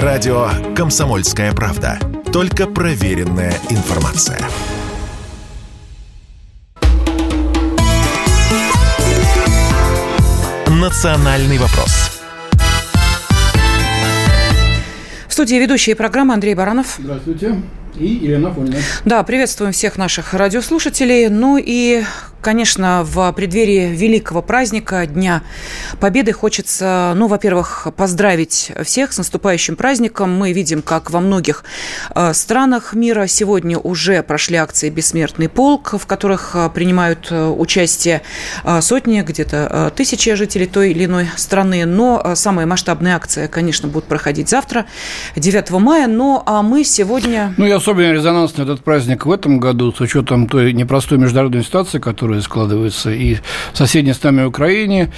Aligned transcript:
Радио 0.00 0.48
«Комсомольская 0.74 1.52
правда». 1.52 1.98
Только 2.32 2.66
проверенная 2.66 3.52
информация. 3.68 4.38
«Национальный 10.66 11.58
вопрос» 11.58 12.10
В 15.28 15.32
студии 15.34 15.56
ведущие 15.56 15.94
программы 15.94 16.32
Андрей 16.32 16.54
Баранов. 16.54 16.96
Здравствуйте. 16.98 17.60
И 17.98 18.06
Елена 18.06 18.50
Фонина. 18.50 18.78
Да, 19.04 19.22
приветствуем 19.24 19.72
всех 19.72 19.98
наших 19.98 20.32
радиослушателей. 20.32 21.28
Ну 21.28 21.58
и 21.62 22.02
Конечно, 22.42 23.04
в 23.04 23.32
преддверии 23.34 23.94
великого 23.94 24.42
праздника, 24.42 25.06
Дня 25.06 25.42
Победы, 26.00 26.32
хочется, 26.32 27.12
ну, 27.14 27.28
во-первых, 27.28 27.86
поздравить 27.96 28.72
всех 28.82 29.12
с 29.12 29.18
наступающим 29.18 29.76
праздником. 29.76 30.36
Мы 30.36 30.52
видим, 30.52 30.82
как 30.82 31.12
во 31.12 31.20
многих 31.20 31.62
э, 32.16 32.32
странах 32.34 32.94
мира 32.94 33.28
сегодня 33.28 33.78
уже 33.78 34.24
прошли 34.24 34.56
акции 34.56 34.90
«Бессмертный 34.90 35.48
полк», 35.48 35.94
в 35.96 36.04
которых 36.06 36.56
э, 36.56 36.68
принимают 36.74 37.28
э, 37.30 37.46
участие 37.46 38.22
сотни, 38.80 39.20
где-то 39.22 39.92
тысячи 39.94 40.34
жителей 40.34 40.66
той 40.66 40.90
или 40.90 41.04
иной 41.04 41.28
страны. 41.36 41.86
Но 41.86 42.34
самая 42.34 42.66
масштабная 42.66 43.14
акция, 43.14 43.46
конечно, 43.46 43.88
будет 43.88 44.04
проходить 44.04 44.48
завтра, 44.48 44.86
9 45.36 45.70
мая. 45.72 46.08
Но 46.08 46.42
а 46.44 46.62
мы 46.62 46.82
сегодня... 46.82 47.54
Ну 47.56 47.66
и 47.66 47.70
особенно 47.70 48.12
резонансный 48.12 48.64
этот 48.64 48.82
праздник 48.82 49.26
в 49.26 49.30
этом 49.30 49.60
году, 49.60 49.92
с 49.92 50.00
учетом 50.00 50.48
той 50.48 50.72
непростой 50.72 51.18
международной 51.18 51.62
ситуации, 51.62 52.00
которая 52.00 52.31
которые 52.32 52.42
складываются 52.42 53.10
и 53.10 53.36
в 53.72 53.76
соседней 53.76 54.14
с 54.14 54.22
нами 54.22 54.44
Украине, 54.44 55.10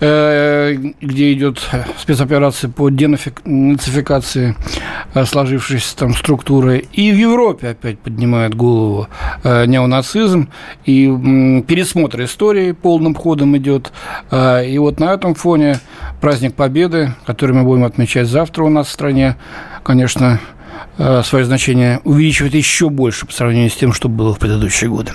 э, 0.00 0.74
где 1.02 1.32
идет 1.34 1.60
спецоперация 1.98 2.70
по 2.70 2.88
денацификации 2.88 4.56
э, 5.12 5.24
сложившейся 5.26 5.96
там 5.96 6.14
структуры, 6.14 6.78
и 6.78 7.12
в 7.12 7.16
Европе 7.16 7.68
опять 7.68 7.98
поднимает 7.98 8.54
голову 8.54 9.08
э, 9.44 9.66
неонацизм, 9.66 10.48
и 10.86 11.06
пересмотр 11.68 12.24
истории 12.24 12.72
полным 12.72 13.14
ходом 13.14 13.56
идет. 13.56 13.92
И 14.32 14.78
вот 14.78 14.98
на 14.98 15.12
этом 15.12 15.34
фоне 15.34 15.80
праздник 16.20 16.54
Победы, 16.54 17.12
который 17.26 17.54
мы 17.54 17.64
будем 17.64 17.84
отмечать 17.84 18.28
завтра 18.28 18.64
у 18.64 18.70
нас 18.70 18.86
в 18.86 18.90
стране, 18.90 19.36
конечно, 19.82 20.40
свое 21.24 21.44
значение 21.44 22.00
увеличивает 22.04 22.54
еще 22.54 22.88
больше 22.88 23.26
по 23.26 23.32
сравнению 23.32 23.70
с 23.70 23.74
тем, 23.74 23.92
что 23.92 24.08
было 24.08 24.34
в 24.34 24.38
предыдущие 24.38 24.90
годы. 24.90 25.12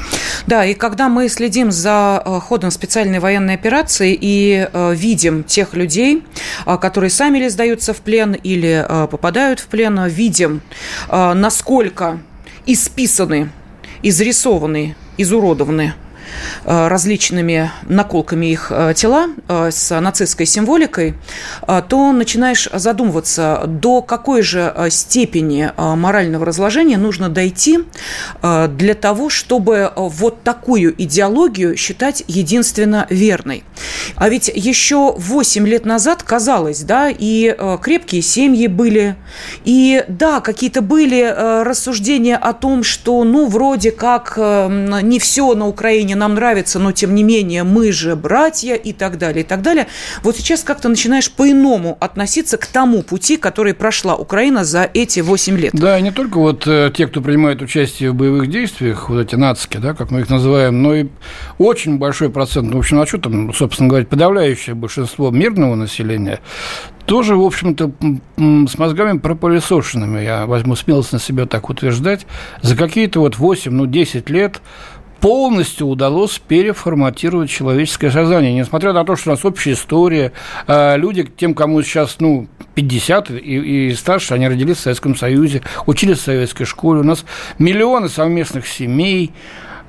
Да, 0.48 0.66
и 0.66 0.74
когда 0.74 1.10
мы 1.10 1.28
следим 1.30 1.72
за 1.72 2.22
э, 2.24 2.40
ходом 2.40 2.72
специальной 2.72 3.20
военной 3.20 3.56
операции 3.56 4.18
и 4.20 4.68
э, 4.72 4.94
видим 4.96 5.44
тех 5.44 5.74
людей, 5.74 6.24
которые 6.66 7.10
сами 7.10 7.40
ли 7.40 7.50
сдаются 7.50 7.94
в 7.94 7.98
плен 7.98 8.34
или 8.34 8.86
попадают 9.10 9.60
в 9.60 9.68
плен, 9.68 10.06
видим, 10.08 10.62
насколько 11.10 12.20
исписаны, 12.66 13.50
изрисованы, 14.04 14.96
изуродованы 15.18 15.94
Э, 16.11 16.11
различными 16.66 17.72
наколками 17.84 18.48
их 18.48 18.72
э, 18.72 18.94
тела 18.96 19.28
э, 19.48 19.70
с 19.72 20.00
нацистской 20.00 20.46
символикой, 20.46 21.16
то 21.90 22.12
начинаешь 22.12 22.70
задумываться, 22.72 23.64
до 23.68 24.02
какой 24.02 24.42
же 24.42 24.74
степени 24.90 25.72
морального 25.78 26.46
разложения 26.46 26.98
нужно 26.98 27.30
дойти 27.30 27.80
для 28.42 28.94
того, 28.94 29.30
чтобы 29.30 29.92
вот 29.96 30.44
такую 30.44 30.94
идеологию 31.02 31.76
считать 31.78 32.24
единственно 32.28 33.08
верной. 33.10 33.64
А 34.16 34.30
ведь 34.30 34.52
еще 34.54 35.14
8 35.18 35.68
лет 35.68 35.86
назад 35.86 36.24
казалось, 36.24 36.82
да, 36.82 37.10
и 37.10 37.56
крепкие 37.82 38.22
семьи 38.22 38.68
были, 38.68 39.16
и 39.64 40.04
да, 40.08 40.42
какие-то 40.42 40.82
были 40.82 41.24
рассуждения 41.64 42.38
о 42.38 42.54
том, 42.54 42.84
что, 42.84 43.24
ну, 43.24 43.48
вроде 43.48 43.92
как 43.92 44.38
не 44.38 45.20
все 45.20 45.54
на 45.54 45.68
Украине 45.68 46.16
нам 46.22 46.36
нравится, 46.36 46.80
но 46.80 46.94
тем 46.94 47.14
не 47.14 47.24
менее 47.24 47.64
мы 47.64 47.92
же 47.92 48.16
братья 48.16 48.76
и 48.76 48.94
так 48.94 49.18
далее, 49.18 49.44
и 49.44 49.48
так 49.48 49.62
далее. 49.62 49.88
Вот 50.24 50.38
сейчас 50.38 50.64
как-то 50.64 50.88
начинаешь 50.88 51.30
по-иному 51.30 51.98
относиться 52.00 52.58
к 52.58 52.66
тому 52.68 53.02
пути, 53.02 53.36
который 53.36 53.74
прошла 53.74 54.16
Украина 54.16 54.64
за 54.64 54.90
эти 54.94 55.20
8 55.20 55.58
лет. 55.58 55.74
Да, 55.74 56.00
и 56.00 56.02
не 56.02 56.12
только 56.12 56.38
вот 56.38 56.66
э, 56.68 56.92
те, 56.96 57.08
кто 57.08 57.22
принимает 57.22 57.62
участие 57.62 58.12
в 58.12 58.16
боевых 58.16 58.50
действиях, 58.50 59.10
вот 59.10 59.20
эти 59.20 59.36
нацики, 59.36 59.78
да, 59.78 59.94
как 59.94 60.12
мы 60.12 60.22
их 60.22 60.30
называем, 60.30 60.82
но 60.82 60.96
и 60.96 61.08
очень 61.58 61.98
большой 61.98 62.30
процент, 62.30 62.70
ну, 62.70 62.78
в 62.78 62.80
общем, 62.80 63.02
а 63.02 63.08
что 63.08 63.18
там, 63.18 63.54
собственно 63.54 63.90
говоря, 63.90 64.06
подавляющее 64.06 64.76
большинство 64.76 65.32
мирного 65.32 65.76
населения, 65.76 66.40
тоже, 67.06 67.36
в 67.36 67.42
общем-то, 67.42 67.92
с 68.38 68.78
мозгами 68.78 69.18
пропылесошенными, 69.18 70.22
я 70.22 70.46
возьму 70.46 70.76
смелость 70.76 71.14
на 71.14 71.20
себя 71.20 71.46
так 71.46 71.70
утверждать, 71.70 72.26
за 72.62 72.76
какие-то 72.76 73.20
вот 73.20 73.38
8, 73.38 73.72
ну, 73.72 73.86
10 73.86 74.30
лет 74.30 74.62
полностью 75.22 75.88
удалось 75.88 76.40
переформатировать 76.40 77.50
человеческое 77.50 78.12
сознание. 78.12 78.54
Несмотря 78.54 78.92
на 78.92 79.06
то, 79.06 79.16
что 79.16 79.30
у 79.30 79.34
нас 79.34 79.46
общая 79.46 79.74
история, 79.74 80.34
а, 80.68 80.96
люди, 80.98 81.24
тем, 81.24 81.54
кому 81.54 81.82
сейчас 81.84 82.18
ну, 82.20 82.48
50 82.74 83.32
и, 83.32 83.90
и 83.90 83.94
старше, 83.94 84.34
они 84.34 84.48
родились 84.48 84.78
в 84.78 84.82
Советском 84.82 85.16
Союзе, 85.16 85.62
учились 85.86 86.18
в 86.18 86.24
советской 86.24 86.66
школе, 86.66 87.02
у 87.02 87.04
нас 87.04 87.24
миллионы 87.60 88.10
совместных 88.10 88.68
семей, 88.68 89.32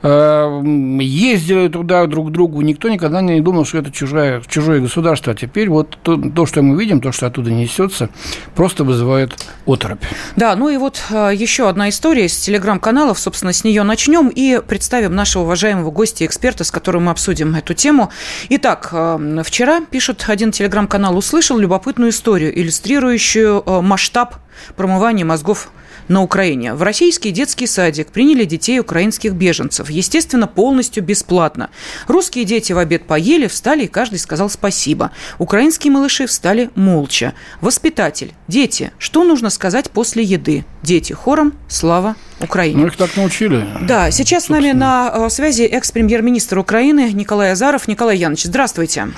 ездили 0.03 1.69
туда 1.69 2.07
друг 2.07 2.29
к 2.29 2.31
другу, 2.33 2.61
никто 2.63 2.89
никогда 2.89 3.21
не 3.21 3.41
думал, 3.41 3.65
что 3.65 3.79
это 3.79 3.93
чужое, 3.93 4.43
чужое 4.49 4.81
государство. 4.81 5.33
А 5.33 5.37
теперь 5.37 5.69
вот 5.69 5.97
то, 6.03 6.17
то, 6.17 6.45
что 6.45 6.63
мы 6.63 6.79
видим, 6.79 7.01
то, 7.01 7.13
что 7.13 7.27
оттуда 7.27 7.51
несется, 7.51 8.11
просто 8.57 8.83
вызывает 8.83 9.33
оторопь. 9.65 10.03
Да, 10.35 10.57
ну 10.57 10.69
и 10.69 10.77
вот 10.77 11.01
э, 11.11 11.31
еще 11.35 11.69
одна 11.69 11.89
история 11.89 12.27
из 12.27 12.37
телеграм-каналов, 12.37 13.19
собственно, 13.19 13.53
с 13.53 13.63
нее 13.63 13.85
начнем 13.85 14.29
и 14.29 14.61
представим 14.61 15.15
нашего 15.15 15.45
уважаемого 15.45 15.91
гостя, 15.91 16.27
эксперта, 16.27 16.65
с 16.65 16.71
которым 16.73 17.05
мы 17.05 17.13
обсудим 17.13 17.55
эту 17.55 17.75
тему. 17.75 18.11
Итак, 18.49 18.89
э, 18.93 19.43
вчера, 19.45 19.83
пишет 19.83 20.25
один 20.27 20.51
телеграм-канал, 20.51 21.17
услышал 21.17 21.59
любопытную 21.59 22.11
историю, 22.11 22.59
иллюстрирующую 22.59 23.63
э, 23.65 23.81
масштаб 23.83 24.37
промывания 24.77 25.25
мозгов 25.25 25.71
на 26.09 26.23
Украине. 26.23 26.75
В 26.75 26.83
российский 26.83 27.31
детский 27.31 27.67
садик 27.67 28.09
приняли 28.09 28.45
детей 28.45 28.81
украинских 28.81 29.33
беженцев. 29.33 29.91
Естественно, 29.91 30.47
полностью 30.47 31.03
бесплатно. 31.03 31.71
Русские 32.07 32.45
дети 32.45 32.73
в 32.73 32.79
обед 32.79 33.07
поели, 33.07 33.47
встали, 33.47 33.85
и 33.85 33.89
каждый 33.89 34.19
сказал 34.19 34.51
спасибо. 34.51 35.11
Украинские 35.39 35.93
малыши 35.93 36.27
встали 36.27 36.71
молча. 36.75 37.35
Воспитатель. 37.61 38.33
Дети. 38.49 38.93
Что 38.99 39.25
нужно 39.25 39.51
сказать 39.51 39.91
после 39.91 40.23
еды? 40.23 40.65
Дети. 40.83 41.13
Хором. 41.13 41.55
Слава 41.69 42.17
Украине. 42.41 42.83
Ну, 42.83 42.87
их 42.89 42.97
так 42.97 43.17
научили. 43.17 43.67
Да, 43.83 44.11
сейчас 44.11 44.45
собственно. 44.45 44.61
с 44.61 44.63
нами 44.63 44.73
на 44.79 45.13
э, 45.15 45.31
связи 45.31 45.63
экс-премьер-министр 45.63 46.59
Украины 46.59 47.13
Николай 47.13 47.53
Азаров. 47.53 47.89
Николай 47.89 48.17
Янович, 48.19 48.45
здравствуйте. 48.45 49.09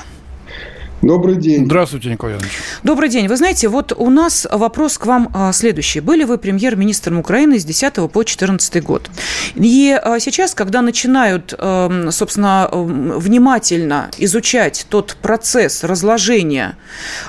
Добрый 1.05 1.37
день. 1.37 1.67
Здравствуйте, 1.67 2.09
Николай 2.09 2.37
Иванович. 2.37 2.53
Добрый 2.83 3.11
день. 3.11 3.29
Вы 3.29 3.37
знаете, 3.37 3.69
вот 3.69 3.93
у 3.95 4.09
нас 4.09 4.47
вопрос 4.51 4.97
к 4.97 5.05
вам 5.05 5.31
а, 5.35 5.53
следующий. 5.53 6.01
Были 6.01 6.25
вы 6.25 6.39
премьер-министром 6.39 7.19
Украины 7.19 7.59
с 7.59 7.65
10 7.67 8.11
по 8.11 8.25
14 8.25 8.83
год. 8.83 9.11
И 9.55 9.93
а, 10.03 10.19
сейчас, 10.19 10.55
когда 10.55 10.81
начинают, 10.81 11.53
эм, 11.59 12.11
собственно, 12.11 12.71
эм, 12.73 13.19
внимательно 13.19 14.11
изучать 14.17 14.87
тот 14.89 15.19
процесс 15.21 15.85
разложения 15.85 16.79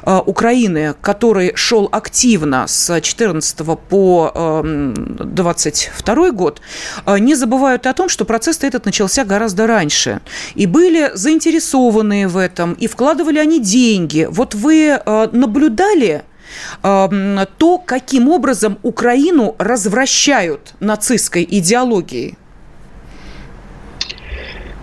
а, 0.03 0.21
Украины, 0.21 0.95
который 1.01 1.51
шел 1.55 1.89
активно 1.91 2.67
с 2.67 3.01
14 3.01 3.57
по 3.89 4.63
22 4.63 6.27
эм, 6.27 6.35
год, 6.35 6.61
не 7.19 7.35
забывают 7.35 7.87
о 7.87 7.93
том, 7.93 8.07
что 8.07 8.23
процесс 8.23 8.59
этот 8.61 8.85
начался 8.85 9.25
гораздо 9.25 9.67
раньше. 9.67 10.21
И 10.55 10.65
были 10.65 11.11
заинтересованы 11.13 12.29
в 12.29 12.37
этом, 12.37 12.71
и 12.73 12.87
вкладывали 12.87 13.39
они 13.39 13.64
деньги. 13.65 14.27
Вот 14.29 14.55
вы 14.55 14.99
э, 15.05 15.29
наблюдали 15.31 16.23
э, 16.83 17.45
то, 17.57 17.77
каким 17.77 18.29
образом 18.29 18.77
Украину 18.83 19.55
развращают 19.57 20.75
нацистской 20.79 21.45
идеологией? 21.49 22.37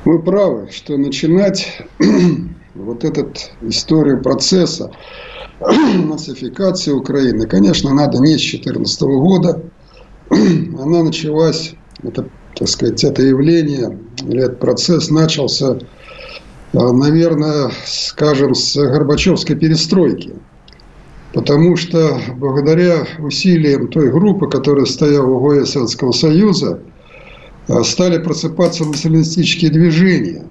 Вы 0.05 0.21
правы, 0.21 0.69
что 0.73 0.97
начинать 0.97 1.81
вот 2.75 3.05
эту 3.05 3.33
историю 3.63 4.21
процесса 4.21 4.91
нацификации 5.61 6.91
Украины, 6.91 7.47
конечно, 7.47 7.95
надо 7.95 8.19
не 8.19 8.37
с 8.37 8.41
2014 8.41 9.03
года. 9.03 9.63
Она 10.31 11.05
началась, 11.05 11.75
это, 12.03 12.29
так 12.57 12.69
сказать, 12.69 13.05
это 13.05 13.23
явление, 13.23 13.97
или 14.23 14.43
этот 14.43 14.59
процесс 14.59 15.09
начался 15.11 15.79
наверное, 16.73 17.71
скажем, 17.85 18.55
с 18.55 18.77
Горбачевской 18.77 19.57
перестройки. 19.57 20.35
Потому 21.33 21.77
что 21.77 22.19
благодаря 22.37 23.07
усилиям 23.19 23.89
той 23.89 24.11
группы, 24.11 24.49
которая 24.49 24.85
стояла 24.85 25.27
в 25.27 25.47
ОГС 25.47 25.71
Советского 25.73 26.13
Союза, 26.13 26.81
а, 27.69 27.83
стали 27.85 28.19
просыпаться 28.19 28.85
националистические 28.85 29.71
движения 29.71 30.45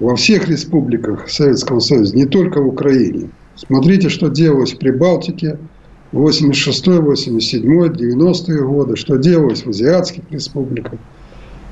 во 0.00 0.16
всех 0.16 0.48
республиках 0.48 1.28
Советского 1.28 1.78
Союза, 1.78 2.16
не 2.16 2.26
только 2.26 2.60
в 2.60 2.68
Украине. 2.68 3.30
Смотрите, 3.54 4.08
что 4.08 4.28
делалось 4.28 4.72
в 4.72 4.78
Прибалтике, 4.78 5.58
86-й, 6.12 6.98
87-й, 6.98 7.88
90-е 7.88 8.64
годы, 8.64 8.96
что 8.96 9.16
делалось 9.16 9.64
в 9.64 9.70
азиатских 9.70 10.24
республиках, 10.30 10.98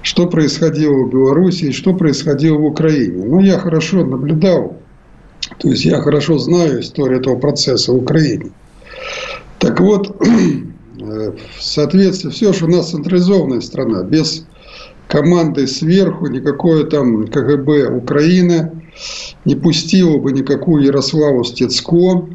что 0.03 0.27
происходило 0.27 1.05
в 1.05 1.11
Беларуси 1.11 1.67
и 1.67 1.73
что 1.73 1.95
происходило 1.95 2.59
в 2.59 2.65
Украине. 2.65 3.25
Ну, 3.25 3.41
я 3.41 3.59
хорошо 3.59 4.05
наблюдал, 4.05 4.77
то 5.59 5.69
есть 5.69 5.85
я 5.85 6.01
хорошо 6.01 6.39
знаю 6.39 6.81
историю 6.81 7.21
этого 7.21 7.39
процесса 7.39 7.93
в 7.93 7.97
Украине. 7.97 8.51
Так 9.59 9.81
вот, 9.81 10.17
в 10.97 11.63
соответствии, 11.63 12.31
все 12.31 12.53
же 12.53 12.67
у 12.67 12.69
нас 12.69 12.91
централизованная 12.91 13.61
страна, 13.61 14.03
без 14.03 14.45
команды 15.09 15.67
сверху, 15.67 16.27
никакое 16.27 16.85
там 16.85 17.27
КГБ 17.27 17.89
Украины 17.97 18.73
не 19.45 19.55
пустило 19.55 20.19
бы 20.19 20.33
никакую 20.33 20.85
Ярославу 20.85 21.45
Стецко 21.45 22.29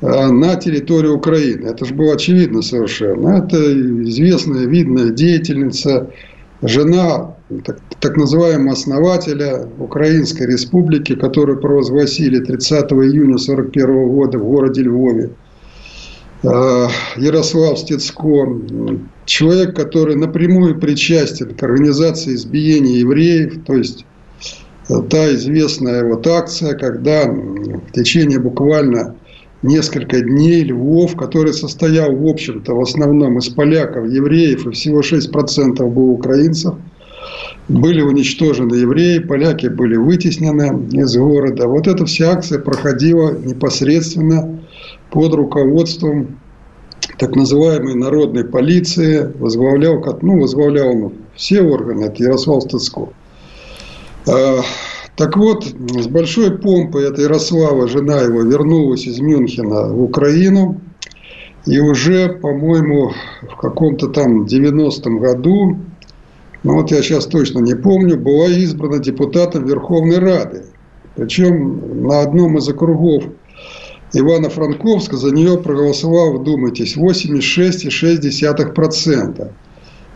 э, 0.00 0.26
на 0.28 0.56
территорию 0.56 1.16
Украины. 1.16 1.68
Это 1.68 1.84
же 1.84 1.94
было 1.94 2.14
очевидно 2.14 2.62
совершенно. 2.62 3.38
Это 3.38 3.56
известная, 4.04 4.66
видная 4.66 5.10
деятельница, 5.10 6.10
жена 6.68 7.36
так, 7.64 7.78
так 8.00 8.16
называемого 8.16 8.72
основателя 8.72 9.68
Украинской 9.78 10.44
Республики, 10.46 11.14
которую 11.14 11.60
провозгласили 11.60 12.40
30 12.40 12.92
июня 12.92 13.36
1941 13.36 14.08
года 14.08 14.38
в 14.38 14.44
городе 14.44 14.82
Львове. 14.82 15.30
Э, 16.42 16.88
Ярослав 17.16 17.78
Стецко, 17.78 18.48
человек, 19.24 19.76
который 19.76 20.16
напрямую 20.16 20.78
причастен 20.78 21.54
к 21.54 21.62
организации 21.62 22.34
избиения 22.34 22.98
евреев, 22.98 23.64
то 23.64 23.74
есть 23.74 24.04
э, 24.88 24.94
та 25.10 25.34
известная 25.34 26.04
вот 26.04 26.26
акция, 26.26 26.74
когда 26.74 27.26
в 27.26 27.92
течение 27.92 28.38
буквально 28.38 29.16
несколько 29.64 30.20
дней 30.20 30.62
Львов, 30.62 31.16
который 31.16 31.52
состоял, 31.52 32.14
в 32.14 32.26
общем-то, 32.26 32.74
в 32.74 32.80
основном 32.80 33.38
из 33.38 33.48
поляков, 33.48 34.06
евреев, 34.06 34.66
и 34.66 34.70
всего 34.70 35.00
6% 35.00 35.86
было 35.88 36.10
украинцев, 36.10 36.74
были 37.68 38.02
уничтожены 38.02 38.74
евреи, 38.74 39.18
поляки 39.18 39.68
были 39.68 39.96
вытеснены 39.96 40.86
из 40.92 41.16
города. 41.16 41.66
Вот 41.66 41.88
эта 41.88 42.04
вся 42.04 42.32
акция 42.32 42.58
проходила 42.58 43.32
непосредственно 43.32 44.60
под 45.10 45.34
руководством 45.34 46.38
так 47.18 47.34
называемой 47.34 47.94
народной 47.94 48.44
полиции, 48.44 49.32
возглавлял, 49.38 50.04
ну, 50.20 50.40
возглавлял 50.40 50.88
он 50.88 51.12
все 51.34 51.62
органы, 51.62 52.04
это 52.04 52.22
Ярослав 52.22 52.62
Стыцко. 52.64 53.08
Так 55.16 55.36
вот, 55.36 55.64
с 55.64 56.06
большой 56.08 56.58
помпой 56.58 57.08
эта 57.08 57.22
Ярослава, 57.22 57.86
жена 57.86 58.22
его, 58.22 58.42
вернулась 58.42 59.06
из 59.06 59.20
Мюнхена 59.20 59.92
в 59.92 60.02
Украину. 60.02 60.80
И 61.66 61.78
уже, 61.78 62.28
по-моему, 62.28 63.12
в 63.42 63.56
каком-то 63.56 64.08
там 64.08 64.44
90-м 64.44 65.20
году, 65.20 65.76
ну 66.62 66.74
вот 66.74 66.90
я 66.90 67.02
сейчас 67.02 67.24
точно 67.26 67.60
не 67.60 67.74
помню, 67.74 68.18
была 68.18 68.48
избрана 68.48 68.98
депутатом 68.98 69.64
Верховной 69.66 70.18
Рады. 70.18 70.64
Причем 71.14 72.06
на 72.06 72.22
одном 72.22 72.58
из 72.58 72.68
округов 72.68 73.24
Ивана 74.12 74.50
Франковска 74.50 75.16
за 75.16 75.30
нее 75.30 75.58
проголосовало, 75.58 76.38
вдумайтесь, 76.38 76.96
86,6%. 76.96 79.52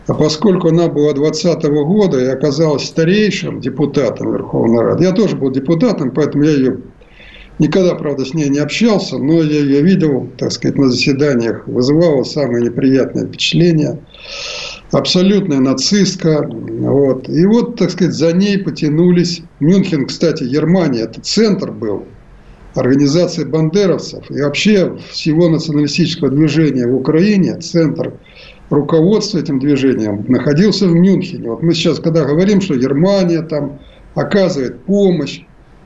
А 0.09 0.15
поскольку 0.15 0.69
она 0.69 0.87
была 0.87 1.13
20 1.13 1.63
-го 1.65 1.85
года 1.85 2.19
и 2.19 2.25
оказалась 2.25 2.85
старейшим 2.85 3.61
депутатом 3.61 4.31
Верховной 4.31 4.83
Рады, 4.83 5.03
я 5.03 5.11
тоже 5.11 5.35
был 5.35 5.51
депутатом, 5.51 6.09
поэтому 6.09 6.45
я 6.45 6.51
ее 6.51 6.77
никогда, 7.59 7.93
правда, 7.93 8.25
с 8.25 8.33
ней 8.33 8.49
не 8.49 8.57
общался, 8.57 9.19
но 9.19 9.43
я 9.43 9.59
ее 9.59 9.83
видел, 9.83 10.27
так 10.39 10.51
сказать, 10.51 10.79
на 10.79 10.89
заседаниях, 10.89 11.67
вызывала 11.67 12.23
самые 12.23 12.63
неприятные 12.65 13.27
впечатления. 13.27 13.99
Абсолютная 14.91 15.59
нацистка. 15.59 16.49
Вот. 16.49 17.29
И 17.29 17.45
вот, 17.45 17.75
так 17.75 17.91
сказать, 17.91 18.15
за 18.15 18.33
ней 18.33 18.57
потянулись. 18.57 19.43
Мюнхен, 19.59 20.07
кстати, 20.07 20.43
Германия, 20.43 21.01
это 21.01 21.21
центр 21.21 21.71
был 21.71 22.05
организации 22.73 23.43
бандеровцев 23.43 24.31
и 24.31 24.41
вообще 24.41 24.97
всего 25.11 25.49
националистического 25.49 26.31
движения 26.31 26.87
в 26.87 26.95
Украине, 26.95 27.57
центр 27.57 28.13
руководства 28.69 29.39
этим 29.39 29.59
движением 29.59 30.25
находился 30.27 30.87
в 30.87 30.93
Мюнхене. 30.93 31.49
Вот 31.49 31.61
мы 31.63 31.73
сейчас, 31.73 31.99
когда 31.99 32.25
говорим, 32.25 32.61
что 32.61 32.75
Германия 32.75 33.41
там 33.41 33.79
оказывает 34.15 34.83
помощь 34.83 35.41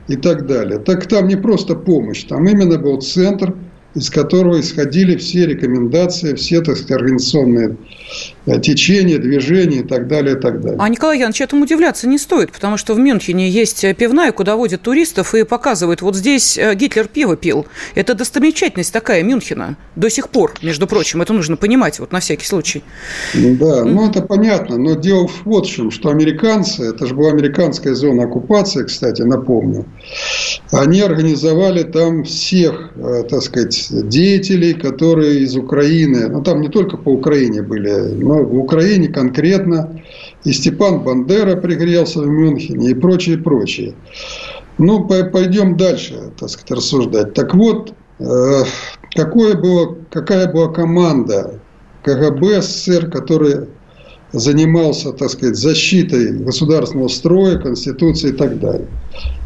и 0.08 0.16
так 0.16 0.46
далее, 0.46 0.78
так 0.78 1.06
там 1.06 1.28
не 1.28 1.36
просто 1.36 1.74
помощь, 1.74 2.24
там 2.24 2.46
именно 2.46 2.78
был 2.78 3.00
центр 3.00 3.54
из 3.94 4.10
которого 4.10 4.60
исходили 4.60 5.16
все 5.16 5.46
рекомендации, 5.46 6.34
все, 6.34 6.60
так 6.60 6.76
сказать, 6.76 7.02
организационные 7.02 7.76
э, 8.46 8.60
течения, 8.60 9.18
движения 9.18 9.80
и 9.80 9.82
так 9.84 10.08
далее, 10.08 10.36
и 10.36 10.40
так 10.40 10.60
далее. 10.60 10.78
А, 10.80 10.88
Николай 10.88 11.18
Янович, 11.20 11.40
этому 11.40 11.62
удивляться 11.62 12.08
не 12.08 12.18
стоит, 12.18 12.50
потому 12.50 12.76
что 12.76 12.94
в 12.94 12.98
Мюнхене 12.98 13.48
есть 13.48 13.84
э, 13.84 13.94
пивная, 13.94 14.32
куда 14.32 14.56
водят 14.56 14.82
туристов 14.82 15.34
и 15.34 15.44
показывают, 15.44 16.02
вот 16.02 16.16
здесь 16.16 16.58
э, 16.58 16.74
Гитлер 16.74 17.06
пиво 17.06 17.36
пил. 17.36 17.66
Это 17.94 18.14
достопримечательность 18.14 18.92
такая 18.92 19.22
Мюнхена 19.22 19.76
до 19.94 20.10
сих 20.10 20.28
пор, 20.28 20.54
между 20.60 20.88
прочим. 20.88 21.22
Это 21.22 21.32
нужно 21.32 21.56
понимать, 21.56 22.00
вот 22.00 22.10
на 22.10 22.18
всякий 22.18 22.46
случай. 22.46 22.82
Да, 23.34 23.84
ну 23.84 24.10
это 24.10 24.22
понятно, 24.22 24.76
но 24.76 24.94
дело 24.94 25.30
вот 25.44 25.66
в 25.66 25.70
чем, 25.70 25.92
что 25.92 26.08
американцы, 26.10 26.82
это 26.82 27.06
же 27.06 27.14
была 27.14 27.30
американская 27.30 27.94
зона 27.94 28.24
оккупации, 28.24 28.82
кстати, 28.84 29.22
напомню, 29.22 29.86
они 30.72 31.00
организовали 31.00 31.84
там 31.84 32.24
всех, 32.24 32.90
так 33.30 33.42
сказать, 33.42 33.83
деятелей, 33.90 34.74
которые 34.74 35.40
из 35.40 35.56
Украины, 35.56 36.28
ну 36.28 36.42
там 36.42 36.60
не 36.60 36.68
только 36.68 36.96
по 36.96 37.10
Украине 37.10 37.62
были, 37.62 38.14
но 38.14 38.42
в 38.42 38.58
Украине 38.58 39.08
конкретно, 39.08 40.00
и 40.44 40.52
Степан 40.52 41.00
Бандера 41.00 41.56
пригрелся 41.56 42.20
в 42.20 42.26
Мюнхене 42.26 42.90
и 42.90 42.94
прочее, 42.94 43.38
прочее. 43.38 43.94
Ну, 44.78 45.06
пойдем 45.06 45.76
дальше, 45.76 46.32
так 46.38 46.50
сказать, 46.50 46.70
рассуждать. 46.72 47.34
Так 47.34 47.54
вот, 47.54 47.94
э, 48.18 48.62
какое 49.14 49.54
было, 49.54 49.96
какая 50.10 50.52
была 50.52 50.68
команда 50.68 51.60
КГБ 52.02 52.60
СССР, 52.60 53.10
которая 53.10 53.68
занимался, 54.32 55.12
так 55.12 55.30
сказать, 55.30 55.56
защитой 55.56 56.32
государственного 56.32 57.08
строя, 57.08 57.58
конституции 57.58 58.30
и 58.30 58.32
так 58.32 58.58
далее. 58.58 58.88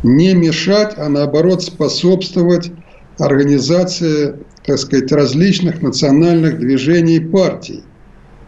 Не 0.02 0.34
мешать, 0.34 0.94
а 0.96 1.08
наоборот 1.08 1.62
способствовать 1.62 2.70
организации, 3.19 4.37
так 4.65 4.79
сказать, 4.79 5.12
различных 5.12 5.82
национальных 5.82 6.59
движений 6.59 7.17
и 7.17 7.20
партий. 7.20 7.82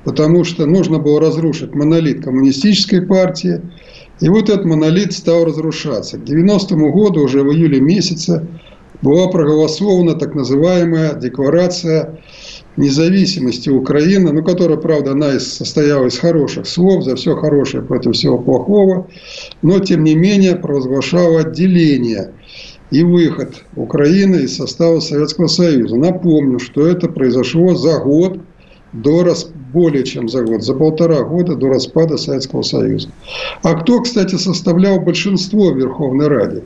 Потому 0.04 0.44
что 0.44 0.66
нужно 0.66 0.98
было 0.98 1.20
разрушить 1.20 1.74
монолит 1.74 2.24
коммунистической 2.24 3.02
партии. 3.02 3.60
И 4.20 4.28
вот 4.28 4.48
этот 4.48 4.64
монолит 4.64 5.12
стал 5.12 5.44
разрушаться. 5.44 6.18
К 6.18 6.22
90-му 6.22 6.92
году, 6.92 7.24
уже 7.24 7.42
в 7.42 7.52
июле 7.52 7.80
месяце, 7.80 8.46
была 9.02 9.28
проголосована 9.28 10.14
так 10.14 10.34
называемая 10.34 11.14
декларация 11.14 12.18
независимости 12.76 13.68
Украины, 13.68 14.32
ну, 14.32 14.42
которая, 14.42 14.78
правда, 14.78 15.12
она 15.12 15.38
состояла 15.40 16.06
из 16.06 16.18
хороших 16.18 16.66
слов, 16.66 17.04
за 17.04 17.16
все 17.16 17.34
хорошее 17.34 17.82
против 17.82 18.14
всего 18.14 18.38
плохого, 18.38 19.08
но, 19.62 19.78
тем 19.80 20.04
не 20.04 20.14
менее, 20.14 20.56
провозглашала 20.56 21.40
отделение 21.40 22.32
и 22.90 23.04
выход 23.04 23.62
Украины 23.76 24.36
из 24.36 24.56
состава 24.56 25.00
Советского 25.00 25.46
Союза. 25.46 25.96
Напомню, 25.96 26.58
что 26.58 26.86
это 26.86 27.08
произошло 27.08 27.74
за 27.74 27.98
год 28.00 28.40
до 28.92 29.22
рас... 29.22 29.50
более 29.72 30.02
чем 30.04 30.28
за 30.28 30.42
год, 30.42 30.62
за 30.62 30.74
полтора 30.74 31.22
года 31.22 31.54
до 31.54 31.68
распада 31.68 32.16
Советского 32.16 32.62
Союза. 32.62 33.08
А 33.62 33.74
кто, 33.74 34.00
кстати, 34.00 34.34
составлял 34.34 35.00
большинство 35.00 35.72
в 35.72 35.78
Верховной 35.78 36.26
Раде? 36.26 36.64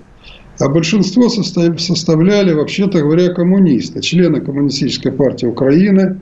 А 0.60 0.68
большинство 0.68 1.28
составляли, 1.28 2.52
вообще-то 2.52 3.00
говоря, 3.00 3.34
коммунисты, 3.34 4.00
члены 4.00 4.40
Коммунистической 4.40 5.10
партии 5.10 5.46
Украины, 5.46 6.20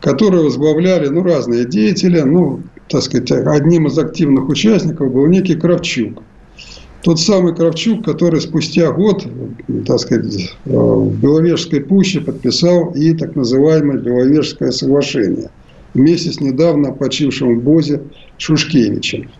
которые 0.00 0.44
возглавляли 0.44 1.08
ну, 1.08 1.22
разные 1.22 1.64
деятели. 1.64 2.20
Ну, 2.20 2.60
так 2.88 3.02
сказать, 3.02 3.32
одним 3.32 3.86
из 3.86 3.98
активных 3.98 4.50
участников 4.50 5.12
был 5.12 5.26
некий 5.26 5.54
Кравчук– 5.54 6.22
тот 7.04 7.20
самый 7.20 7.54
Кравчук, 7.54 8.02
который 8.02 8.40
спустя 8.40 8.90
год, 8.90 9.26
так 9.86 10.00
сказать, 10.00 10.54
в 10.64 11.20
Беловежской 11.20 11.82
пуще 11.82 12.22
подписал 12.22 12.92
и 12.94 13.12
так 13.12 13.36
называемое 13.36 13.98
Беловежское 13.98 14.70
соглашение 14.70 15.50
вместе 15.92 16.32
с 16.32 16.40
недавно 16.40 16.92
почившим 16.92 17.58
в 17.58 17.62
Бозе 17.62 18.02
Шушкевичем. 18.38 19.30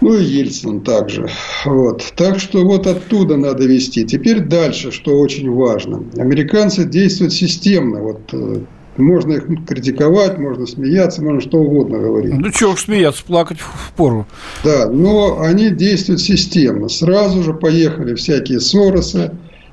Ну 0.00 0.14
и 0.14 0.22
Ельцин 0.22 0.82
также. 0.82 1.28
Вот. 1.64 2.12
Так 2.14 2.38
что 2.38 2.64
вот 2.64 2.86
оттуда 2.86 3.36
надо 3.36 3.64
вести. 3.64 4.04
Теперь 4.04 4.38
дальше, 4.38 4.92
что 4.92 5.18
очень 5.18 5.50
важно. 5.50 6.04
Американцы 6.18 6.84
действуют 6.84 7.32
системно. 7.32 8.00
Вот 8.00 8.20
э, 8.32 8.60
можно 9.02 9.34
их 9.34 9.46
критиковать, 9.66 10.38
можно 10.38 10.66
смеяться, 10.66 11.22
можно 11.22 11.40
что 11.40 11.58
угодно 11.58 11.98
говорить. 11.98 12.34
Ну, 12.34 12.50
чего 12.50 12.72
уж 12.72 12.84
смеяться, 12.84 13.24
плакать 13.24 13.58
в 13.60 13.92
пору. 13.92 14.26
Да, 14.64 14.88
но 14.90 15.40
они 15.40 15.70
действуют 15.70 16.20
системно. 16.20 16.88
Сразу 16.88 17.42
же 17.42 17.54
поехали 17.54 18.14
всякие 18.14 18.60
Соросы, 18.60 19.32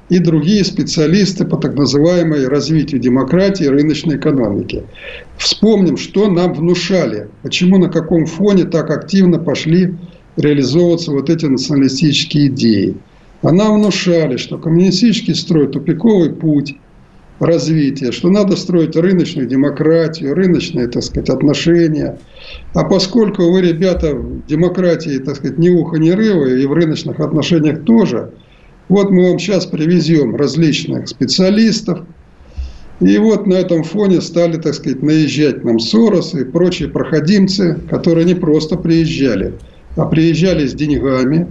и 0.09 0.19
другие 0.19 0.63
специалисты 0.63 1.45
по 1.45 1.57
так 1.57 1.75
называемой 1.75 2.47
развитию 2.47 3.01
демократии 3.01 3.65
и 3.65 3.69
рыночной 3.69 4.17
экономики. 4.17 4.83
Вспомним, 5.37 5.97
что 5.97 6.29
нам 6.29 6.53
внушали, 6.53 7.29
почему 7.41 7.77
на 7.77 7.89
каком 7.89 8.25
фоне 8.25 8.65
так 8.65 8.91
активно 8.91 9.39
пошли 9.39 9.95
реализовываться 10.37 11.11
вот 11.11 11.29
эти 11.29 11.45
националистические 11.45 12.47
идеи. 12.47 12.97
А 13.41 13.51
нам 13.51 13.79
внушали, 13.79 14.37
что 14.37 14.57
коммунистический 14.57 15.33
строй– 15.33 15.67
тупиковый 15.71 16.31
путь 16.31 16.75
развития, 17.39 18.11
что 18.11 18.29
надо 18.29 18.55
строить 18.55 18.95
рыночную 18.95 19.47
демократию, 19.47 20.33
рыночные, 20.33 20.87
так 20.87 21.03
сказать, 21.03 21.29
отношения. 21.29 22.17
А 22.73 22.83
поскольку 22.85 23.51
вы, 23.51 23.61
ребята, 23.61 24.15
в 24.15 24.45
демократии, 24.45 25.17
так 25.19 25.35
сказать, 25.35 25.57
ни 25.57 25.69
уха, 25.69 25.97
ни 25.97 26.11
рыва, 26.11 26.45
и 26.45 26.65
в 26.65 26.73
рыночных 26.73 27.19
отношениях 27.19 27.83
тоже– 27.83 28.31
вот 28.87 29.09
мы 29.09 29.29
вам 29.29 29.39
сейчас 29.39 29.65
привезем 29.65 30.35
различных 30.35 31.07
специалистов. 31.07 32.01
И 32.99 33.17
вот 33.17 33.47
на 33.47 33.55
этом 33.55 33.83
фоне 33.83 34.21
стали, 34.21 34.57
так 34.57 34.75
сказать, 34.75 35.01
наезжать 35.01 35.63
нам 35.63 35.79
Соросы 35.79 36.41
и 36.41 36.45
прочие 36.45 36.89
проходимцы, 36.89 37.79
которые 37.89 38.25
не 38.25 38.35
просто 38.35 38.77
приезжали, 38.77 39.55
а 39.97 40.05
приезжали 40.05 40.67
с 40.67 40.73
деньгами, 40.73 41.47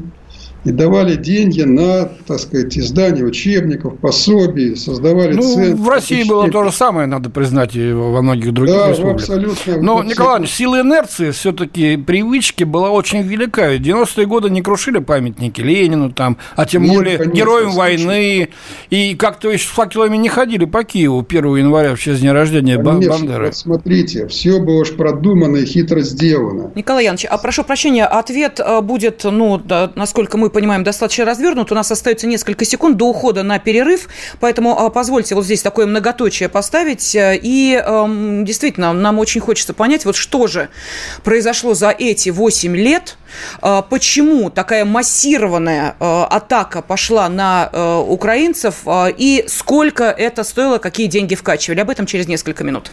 и 0.65 0.71
давали 0.71 1.17
деньги 1.17 1.63
на, 1.63 2.09
так 2.27 2.41
сказать, 2.41 2.77
издание 2.79 3.25
учебников, 3.25 3.99
пособий, 3.99 4.77
создавали 4.77 5.35
ну, 5.35 5.43
центры. 5.43 5.75
В 5.77 5.89
России 5.89 6.25
было 6.25 6.51
то 6.51 6.65
же 6.65 6.73
самое, 6.73 7.07
надо 7.07 7.31
признать, 7.31 7.77
и 7.77 7.93
во 7.93 8.23
многих 8.23 8.53
других 8.53 8.75
да, 8.75 8.91
республиках. 8.91 9.21
абсолютно. 9.21 9.83
Но, 9.83 9.97
вот 9.97 10.07
Николай 10.07 10.33
Иванович, 10.33 10.51
сила 10.53 10.81
инерции 10.81 11.31
все-таки 11.33 11.97
привычки 11.97 12.65
была 12.65 12.91
очень 12.91 13.23
велика. 13.23 13.69
В 13.69 13.81
90-е 13.81 14.27
годы 14.27 14.51
не 14.51 14.63
крушили 14.63 14.99
памятники 14.99 15.61
Ленину, 15.61 16.11
там, 16.11 16.39
а 16.57 16.65
тем 16.65 16.83
Нет, 16.83 16.95
более 16.95 17.19
конечно, 17.19 17.37
героям 17.37 17.71
войны. 17.73 18.49
И 18.91 19.15
как-то 19.17 19.53
с 19.53 19.63
факелами 19.63 20.17
не 20.17 20.29
ходили 20.29 20.65
по 20.65 20.85
Киеву 20.85 21.25
1 21.29 21.57
января 21.57 21.95
в 21.95 22.01
честь 22.01 22.21
дня 22.21 22.33
рождения 22.33 22.77
конечно, 22.77 23.11
Бандеры. 23.11 23.47
Вот 23.47 23.57
смотрите, 23.57 24.27
все 24.29 24.61
было 24.61 24.81
уж 24.81 24.93
продумано 24.93 25.59
и 25.59 25.67
хитро 25.67 26.01
сделано. 26.01 26.73
Николай 26.75 27.05
Янович, 27.05 27.27
а 27.27 27.39
прошу 27.39 27.65
прощения, 27.65 28.07
ответ 28.07 28.61
э, 28.61 28.81
будет, 28.81 29.25
ну, 29.25 29.59
да, 29.59 29.93
насколько 29.95 30.39
мы 30.39 30.51
понимаем, 30.55 30.85
достаточно 30.85 31.27
развернут. 31.27 31.71
У 31.71 31.75
нас 31.75 31.91
остается 31.91 32.27
несколько 32.27 32.65
секунд 32.65 32.97
до 32.97 33.09
ухода 33.09 33.43
на 33.43 33.59
перерыв, 33.59 34.09
поэтому 34.41 34.79
а, 34.79 34.89
позвольте 34.89 35.35
вот 35.35 35.45
здесь 35.45 35.61
такое 35.61 35.85
многоточие 35.85 36.49
поставить. 36.49 37.15
Э, 37.15 37.37
и 37.37 37.75
эм, 37.75 38.47
действительно, 38.47 38.95
нам 38.95 39.19
очень 39.19 39.43
хочется 39.43 39.75
понять, 39.75 40.07
вот 40.07 40.17
что 40.17 40.47
же 40.47 40.71
произошло 41.23 41.75
за 41.75 41.91
эти 41.91 42.31
8 42.31 42.77
лет, 42.77 43.19
э, 43.61 43.83
почему 43.91 44.49
такая 44.49 44.87
массированная 44.87 45.97
э, 45.99 46.23
атака 46.31 46.81
пошла 46.81 47.29
на 47.29 47.71
украинцев 48.07 48.83
и 48.87 49.45
сколько 49.49 50.05
это 50.05 50.45
стоило, 50.45 50.79
какие 50.79 51.09
деньги 51.09 51.35
вкачивали. 51.35 51.81
Об 51.81 51.91
этом 51.91 52.07
через 52.07 52.29
несколько 52.29 52.63
минут. 52.63 52.93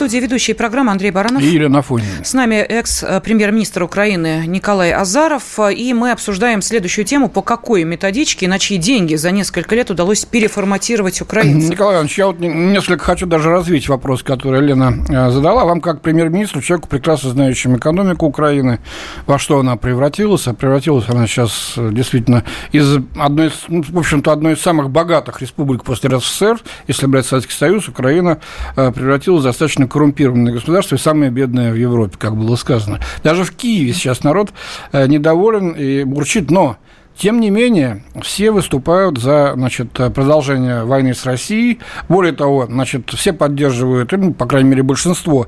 студии 0.00 0.16
ведущий 0.16 0.54
программы 0.54 0.92
Андрей 0.92 1.10
Баранов. 1.10 1.42
И 1.42 1.46
Елена 1.46 1.80
Афонина. 1.80 2.24
С 2.24 2.32
нами 2.32 2.54
экс-премьер-министр 2.54 3.82
Украины 3.82 4.44
Николай 4.46 4.94
Азаров. 4.94 5.58
И 5.76 5.92
мы 5.92 6.12
обсуждаем 6.12 6.62
следующую 6.62 7.04
тему, 7.04 7.28
по 7.28 7.42
какой 7.42 7.84
методичке 7.84 8.46
и 8.46 8.48
на 8.48 8.58
чьи 8.58 8.78
деньги 8.78 9.14
за 9.16 9.30
несколько 9.30 9.74
лет 9.74 9.90
удалось 9.90 10.24
переформатировать 10.24 11.20
украинцев. 11.20 11.72
Николай 11.72 11.96
Иванович, 11.96 12.16
я 12.16 12.28
вот 12.28 12.40
несколько 12.40 13.04
хочу 13.04 13.26
даже 13.26 13.50
развить 13.50 13.90
вопрос, 13.90 14.22
который 14.22 14.62
Лена 14.62 15.04
э, 15.06 15.30
задала. 15.30 15.66
Вам, 15.66 15.82
как 15.82 16.00
премьер-министру, 16.00 16.62
человеку, 16.62 16.88
прекрасно 16.88 17.28
знающему 17.28 17.76
экономику 17.76 18.24
Украины, 18.24 18.78
во 19.26 19.38
что 19.38 19.58
она 19.58 19.76
превратилась. 19.76 20.46
А 20.46 20.54
превратилась 20.54 21.10
она 21.10 21.26
сейчас 21.26 21.74
э, 21.76 21.90
действительно 21.92 22.44
из 22.72 22.96
одной 23.18 23.48
из, 23.48 23.64
ну, 23.68 23.82
в 23.86 23.98
общем-то, 23.98 24.32
одной 24.32 24.54
из 24.54 24.62
самых 24.62 24.88
богатых 24.88 25.42
республик 25.42 25.84
после 25.84 26.08
РСФСР, 26.08 26.58
если 26.88 27.04
брать 27.04 27.26
Советский 27.26 27.52
Союз, 27.54 27.86
Украина 27.86 28.40
э, 28.76 28.90
превратилась 28.92 29.42
в 29.42 29.44
достаточно 29.44 29.89
коррумпированное 29.90 30.52
государство 30.52 30.94
и 30.94 30.98
самое 30.98 31.30
бедное 31.30 31.72
в 31.72 31.76
Европе, 31.76 32.16
как 32.18 32.36
было 32.36 32.56
сказано. 32.56 33.00
Даже 33.22 33.44
в 33.44 33.52
Киеве 33.52 33.92
сейчас 33.92 34.24
народ 34.24 34.50
э, 34.92 35.06
недоволен 35.06 35.72
и 35.72 36.04
бурчит, 36.04 36.50
но 36.50 36.78
тем 37.20 37.38
не 37.38 37.50
менее, 37.50 38.02
все 38.22 38.50
выступают 38.50 39.18
за 39.18 39.52
значит, 39.54 39.92
продолжение 39.92 40.84
войны 40.84 41.12
с 41.12 41.26
Россией. 41.26 41.78
Более 42.08 42.32
того, 42.32 42.64
значит, 42.64 43.10
все 43.10 43.34
поддерживают, 43.34 44.10
ну, 44.12 44.32
по 44.32 44.46
крайней 44.46 44.70
мере, 44.70 44.82
большинство, 44.82 45.46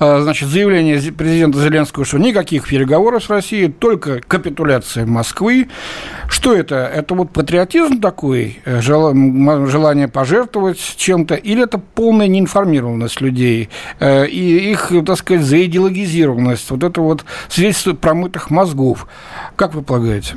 э, 0.00 0.20
значит, 0.20 0.48
заявление 0.48 1.00
президента 1.12 1.60
Зеленского, 1.60 2.04
что 2.04 2.18
никаких 2.18 2.66
переговоров 2.66 3.22
с 3.22 3.30
Россией, 3.30 3.68
только 3.68 4.18
капитуляция 4.18 5.06
Москвы. 5.06 5.68
Что 6.28 6.56
это? 6.56 6.90
Это 6.92 7.14
вот 7.14 7.30
патриотизм 7.30 8.00
такой, 8.00 8.58
э, 8.64 8.80
желание 8.80 10.08
пожертвовать 10.08 10.80
чем-то, 10.96 11.36
или 11.36 11.62
это 11.62 11.78
полная 11.78 12.26
неинформированность 12.26 13.20
людей 13.20 13.68
э, 14.00 14.26
и 14.26 14.72
их, 14.72 14.90
так 15.06 15.18
сказать, 15.18 15.44
заидеологизированность, 15.44 16.68
вот 16.72 16.82
это 16.82 17.00
вот 17.00 17.24
свидетельство 17.48 17.92
промытых 17.92 18.50
мозгов. 18.50 19.06
Как 19.54 19.74
вы 19.74 19.82
полагаете? 19.82 20.34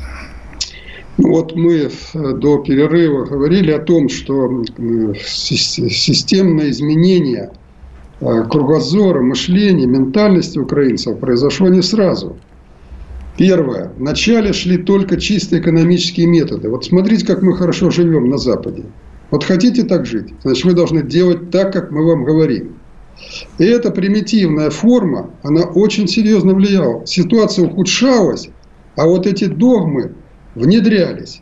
Вот 1.17 1.55
мы 1.55 1.89
до 2.13 2.57
перерыва 2.57 3.25
говорили 3.25 3.71
о 3.71 3.79
том, 3.79 4.09
что 4.09 4.63
системное 5.15 6.69
изменение 6.71 7.51
э, 8.19 8.43
кругозора, 8.49 9.21
мышления, 9.21 9.85
ментальности 9.85 10.59
украинцев 10.59 11.17
произошло 11.19 11.69
не 11.69 11.81
сразу. 11.81 12.35
Первое. 13.37 13.91
Вначале 13.97 14.51
шли 14.51 14.77
только 14.77 15.19
чисто 15.19 15.59
экономические 15.59 16.27
методы. 16.27 16.69
Вот 16.69 16.85
смотрите, 16.85 17.25
как 17.25 17.41
мы 17.41 17.55
хорошо 17.55 17.91
живем 17.91 18.29
на 18.29 18.37
Западе. 18.37 18.83
Вот 19.31 19.43
хотите 19.43 19.83
так 19.83 20.05
жить, 20.05 20.33
значит, 20.43 20.65
вы 20.65 20.73
должны 20.73 21.01
делать 21.01 21.49
так, 21.49 21.73
как 21.73 21.91
мы 21.91 22.05
вам 22.05 22.23
говорим. 22.23 22.75
И 23.57 23.63
эта 23.63 23.91
примитивная 23.91 24.69
форма, 24.69 25.31
она 25.43 25.63
очень 25.63 26.07
серьезно 26.07 26.53
влияла. 26.53 27.05
Ситуация 27.05 27.65
ухудшалась, 27.65 28.49
а 28.95 29.05
вот 29.07 29.25
эти 29.25 29.45
догмы, 29.45 30.13
внедрялись. 30.55 31.41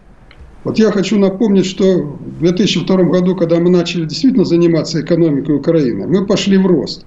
Вот 0.63 0.79
я 0.79 0.91
хочу 0.91 1.19
напомнить, 1.19 1.65
что 1.65 1.99
в 2.01 2.39
2002 2.39 3.03
году, 3.03 3.35
когда 3.35 3.59
мы 3.59 3.69
начали 3.69 4.05
действительно 4.05 4.45
заниматься 4.45 5.01
экономикой 5.01 5.55
Украины, 5.55 6.07
мы 6.07 6.25
пошли 6.25 6.57
в 6.57 6.65
рост. 6.65 7.05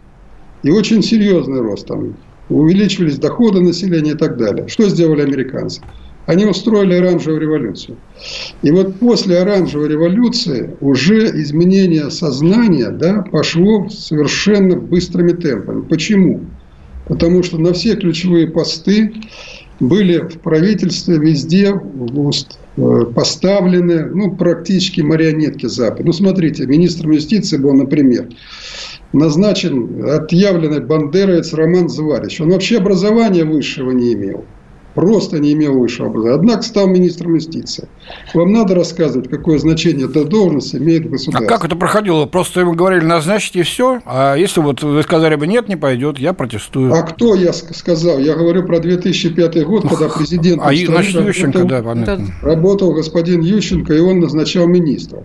И 0.62 0.70
очень 0.70 1.02
серьезный 1.02 1.60
рост. 1.60 1.86
Там 1.86 2.16
увеличивались 2.48 3.18
доходы 3.18 3.60
населения 3.60 4.12
и 4.12 4.16
так 4.16 4.36
далее. 4.36 4.68
Что 4.68 4.88
сделали 4.88 5.22
американцы? 5.22 5.80
Они 6.26 6.44
устроили 6.44 6.94
оранжевую 6.94 7.40
революцию. 7.40 7.98
И 8.62 8.70
вот 8.72 8.96
после 8.96 9.38
оранжевой 9.38 9.88
революции 9.88 10.76
уже 10.80 11.30
изменение 11.40 12.10
сознания 12.10 12.90
да, 12.90 13.22
пошло 13.22 13.88
совершенно 13.88 14.76
быстрыми 14.76 15.32
темпами. 15.32 15.82
Почему? 15.82 16.40
Потому 17.06 17.44
что 17.44 17.58
на 17.58 17.72
все 17.72 17.94
ключевые 17.94 18.48
посты 18.48 19.12
были 19.80 20.18
в 20.18 20.38
правительстве 20.40 21.18
везде 21.18 21.72
э, 21.74 23.04
поставлены 23.14 24.06
ну, 24.06 24.34
практически 24.34 25.00
марионетки 25.00 25.66
Запада. 25.66 26.04
Ну, 26.04 26.12
смотрите, 26.12 26.66
министром 26.66 27.10
юстиции 27.12 27.56
был, 27.58 27.74
например, 27.74 28.28
назначен 29.12 30.08
отъявленный 30.08 30.80
бандеровец 30.80 31.52
Роман 31.52 31.88
Зварич. 31.88 32.40
Он 32.40 32.50
вообще 32.50 32.78
образования 32.78 33.44
высшего 33.44 33.90
не 33.90 34.14
имел 34.14 34.44
просто 34.96 35.38
не 35.38 35.52
имел 35.52 35.78
высшего 35.78 36.08
образования. 36.08 36.40
Однако 36.40 36.62
стал 36.62 36.88
министром 36.88 37.34
юстиции. 37.34 37.86
Вам 38.34 38.52
надо 38.52 38.74
рассказывать, 38.74 39.28
какое 39.28 39.58
значение 39.58 40.06
эта 40.06 40.24
должность 40.24 40.74
имеет 40.74 41.04
в 41.04 41.10
государстве. 41.10 41.46
А 41.46 41.48
как 41.48 41.64
это 41.64 41.76
проходило? 41.76 42.24
Просто 42.24 42.60
ему 42.60 42.72
говорили, 42.72 43.04
назначить 43.04 43.54
и 43.56 43.62
все. 43.62 44.00
А 44.06 44.34
если 44.34 44.60
вот 44.60 44.82
вы 44.82 45.02
сказали 45.02 45.36
бы, 45.36 45.46
нет, 45.46 45.68
не 45.68 45.76
пойдет, 45.76 46.18
я 46.18 46.32
протестую. 46.32 46.92
А 46.92 47.02
кто 47.02 47.34
я 47.34 47.52
сказал? 47.52 48.18
Я 48.18 48.34
говорю 48.34 48.64
про 48.64 48.80
2005 48.80 49.64
год, 49.66 49.88
когда 49.88 50.08
президент... 50.08 50.62
А 50.64 50.74
значит, 50.74 51.14
Ющенко, 51.14 51.64
да, 51.64 51.82
понятно. 51.82 52.28
Работал 52.40 52.94
господин 52.94 53.42
Ющенко, 53.42 53.92
и 53.92 54.00
он 54.00 54.20
назначал 54.20 54.66
министров 54.66 55.24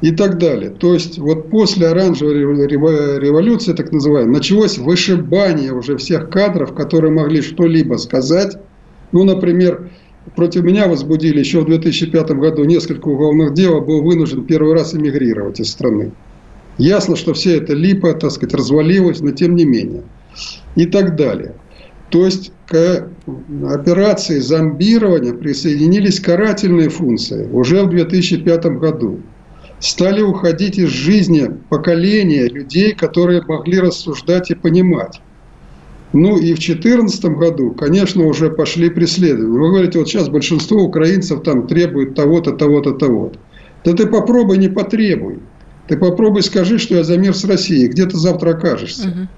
и 0.00 0.12
так 0.12 0.38
далее. 0.38 0.70
То 0.70 0.94
есть, 0.94 1.18
вот 1.18 1.50
после 1.50 1.88
оранжевой 1.88 2.34
революции, 2.34 3.74
так 3.74 3.92
называемой, 3.92 4.32
началось 4.32 4.78
вышибание 4.78 5.72
уже 5.72 5.98
всех 5.98 6.30
кадров, 6.30 6.74
которые 6.74 7.12
могли 7.12 7.42
что-либо 7.42 7.96
сказать 7.96 8.56
ну, 9.14 9.22
например, 9.22 9.90
против 10.34 10.64
меня 10.64 10.88
возбудили 10.88 11.38
еще 11.38 11.60
в 11.60 11.66
2005 11.66 12.30
году 12.32 12.64
несколько 12.64 13.06
уголовных 13.06 13.54
дел, 13.54 13.80
был 13.80 14.02
вынужден 14.02 14.44
первый 14.44 14.74
раз 14.74 14.92
эмигрировать 14.92 15.60
из 15.60 15.70
страны. 15.70 16.10
Ясно, 16.78 17.14
что 17.14 17.32
вся 17.32 17.52
эта 17.52 17.74
липа, 17.74 18.14
так 18.14 18.32
сказать, 18.32 18.54
развалилась, 18.54 19.20
но 19.20 19.30
тем 19.30 19.54
не 19.54 19.64
менее. 19.64 20.02
и 20.74 20.86
так 20.86 21.14
далее. 21.14 21.54
То 22.10 22.24
есть 22.24 22.50
к 22.66 23.08
операции 23.70 24.40
зомбирования 24.40 25.32
присоединились 25.32 26.18
карательные 26.18 26.88
функции 26.88 27.46
уже 27.52 27.84
в 27.84 27.90
2005 27.90 28.64
году. 28.80 29.20
Стали 29.78 30.22
уходить 30.22 30.76
из 30.76 30.88
жизни 30.88 31.50
поколения 31.68 32.48
людей, 32.48 32.94
которые 32.94 33.42
могли 33.42 33.78
рассуждать 33.78 34.50
и 34.50 34.56
понимать. 34.56 35.20
Ну 36.14 36.36
и 36.36 36.54
в 36.54 36.58
2014 36.58 37.24
году, 37.24 37.72
конечно, 37.72 38.24
уже 38.24 38.48
пошли 38.48 38.88
преследования. 38.88 39.58
Вы 39.58 39.70
говорите, 39.70 39.98
вот 39.98 40.08
сейчас 40.08 40.28
большинство 40.28 40.80
украинцев 40.80 41.42
там 41.42 41.66
требует 41.66 42.14
того-то, 42.14 42.52
того-то, 42.52 42.92
того-то. 42.92 43.38
Да 43.84 43.92
ты 43.94 44.06
попробуй, 44.06 44.58
не 44.58 44.68
потребуй. 44.68 45.40
Ты 45.88 45.96
попробуй 45.96 46.44
скажи, 46.44 46.78
что 46.78 46.94
я 46.94 47.02
за 47.02 47.18
мир 47.18 47.34
с 47.34 47.44
Россией. 47.44 47.88
Где 47.88 48.06
ты 48.06 48.16
завтра 48.16 48.50
окажешься? 48.50 49.08
Угу. 49.08 49.28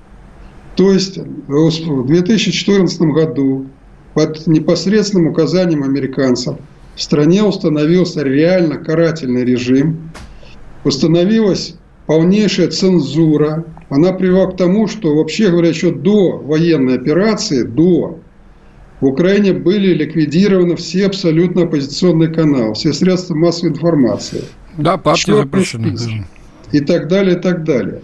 То 0.76 0.92
есть 0.92 1.16
в 1.16 2.06
2014 2.06 3.00
году 3.00 3.66
под 4.12 4.47
непосредственным 4.47 5.28
указанием 5.28 5.83
американцев 5.83 6.56
в 6.95 7.02
стране 7.02 7.42
установился 7.42 8.23
реально 8.23 8.76
карательный 8.76 9.45
режим, 9.45 10.11
установилась 10.85 11.75
полнейшая 12.06 12.68
цензура. 12.68 13.64
Она 13.88 14.12
привела 14.12 14.47
к 14.47 14.57
тому, 14.57 14.88
что 14.88 15.14
вообще 15.14 15.50
говоря, 15.50 15.69
еще 15.69 15.93
до 15.93 16.38
военной 16.38 16.97
операции, 16.97 17.62
до, 17.62 18.19
в 19.00 19.07
Украине 19.07 19.52
были 19.52 19.95
ликвидированы 19.95 20.76
все 20.76 21.07
абсолютно 21.07 21.62
оппозиционные 21.62 22.31
каналы, 22.31 22.75
все 22.75 22.93
средства 22.93 23.35
массовой 23.35 23.71
информации. 23.71 24.43
Да, 24.76 24.97
партии 24.97 25.33
запрещены. 25.33 26.26
И 26.73 26.81
так 26.81 27.09
далее, 27.09 27.37
и 27.37 27.40
так 27.40 27.64
далее. 27.64 28.02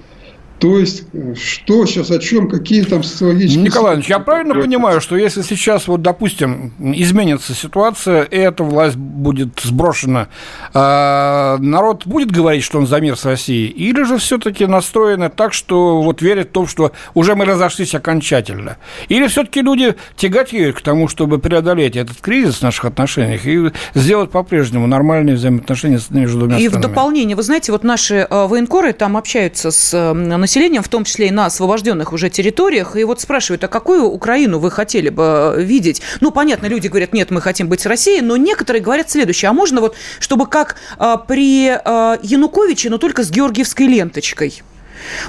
То 0.62 0.78
есть, 0.78 1.02
что 1.34 1.86
сейчас, 1.86 2.12
о 2.12 2.20
чем, 2.20 2.48
какие 2.48 2.84
там 2.84 3.02
социологические... 3.02 3.64
Николай 3.64 3.94
Иванович, 3.94 4.08
я 4.10 4.20
правильно 4.20 4.54
понимаю, 4.54 5.00
что 5.00 5.16
если 5.16 5.42
сейчас, 5.42 5.88
вот, 5.88 6.02
допустим, 6.02 6.72
изменится 6.78 7.52
ситуация, 7.52 8.22
и 8.22 8.36
эта 8.36 8.62
власть 8.62 8.94
будет 8.94 9.58
сброшена, 9.60 10.28
а, 10.72 11.58
народ 11.58 12.06
будет 12.06 12.30
говорить, 12.30 12.62
что 12.62 12.78
он 12.78 12.86
за 12.86 13.00
мир 13.00 13.16
с 13.16 13.24
Россией, 13.24 13.70
или 13.70 14.04
же 14.04 14.18
все-таки 14.18 14.64
настроены 14.66 15.30
так, 15.30 15.52
что 15.52 16.00
вот 16.00 16.22
верят 16.22 16.50
в 16.50 16.52
то, 16.52 16.68
что 16.68 16.92
уже 17.14 17.34
мы 17.34 17.44
разошлись 17.44 17.96
окончательно? 17.96 18.76
Или 19.08 19.26
все-таки 19.26 19.62
люди 19.62 19.96
тяготеют 20.14 20.76
к 20.76 20.80
тому, 20.80 21.08
чтобы 21.08 21.40
преодолеть 21.40 21.96
этот 21.96 22.20
кризис 22.20 22.58
в 22.58 22.62
наших 22.62 22.84
отношениях 22.84 23.44
и 23.46 23.72
сделать 23.94 24.30
по-прежнему 24.30 24.86
нормальные 24.86 25.34
взаимоотношения 25.34 25.98
между 26.10 26.38
двумя 26.38 26.58
и 26.58 26.68
странами? 26.68 26.84
И 26.84 26.86
в 26.86 26.88
дополнение, 26.88 27.36
вы 27.36 27.42
знаете, 27.42 27.72
вот 27.72 27.82
наши 27.82 28.28
э, 28.30 28.46
военкоры 28.46 28.92
там 28.92 29.16
общаются 29.16 29.72
с 29.72 30.12
населением, 30.12 30.51
населением, 30.52 30.82
в 30.82 30.88
том 30.88 31.04
числе 31.04 31.28
и 31.28 31.30
на 31.30 31.46
освобожденных 31.46 32.12
уже 32.12 32.28
территориях, 32.28 32.94
и 32.96 33.04
вот 33.04 33.22
спрашивают, 33.22 33.64
а 33.64 33.68
какую 33.68 34.04
Украину 34.04 34.58
вы 34.58 34.70
хотели 34.70 35.08
бы 35.08 35.54
э, 35.56 35.62
видеть? 35.62 36.02
Ну, 36.20 36.30
понятно, 36.30 36.66
люди 36.66 36.88
говорят, 36.88 37.14
нет, 37.14 37.30
мы 37.30 37.40
хотим 37.40 37.68
быть 37.68 37.80
с 37.80 37.86
Россией, 37.86 38.20
но 38.20 38.36
некоторые 38.36 38.82
говорят 38.82 39.10
следующее, 39.10 39.48
а 39.48 39.54
можно 39.54 39.80
вот, 39.80 39.94
чтобы 40.20 40.46
как 40.46 40.76
а, 40.98 41.16
при 41.16 41.68
а, 41.68 42.18
Януковиче, 42.22 42.90
но 42.90 42.98
только 42.98 43.22
с 43.22 43.30
георгиевской 43.30 43.86
ленточкой? 43.86 44.62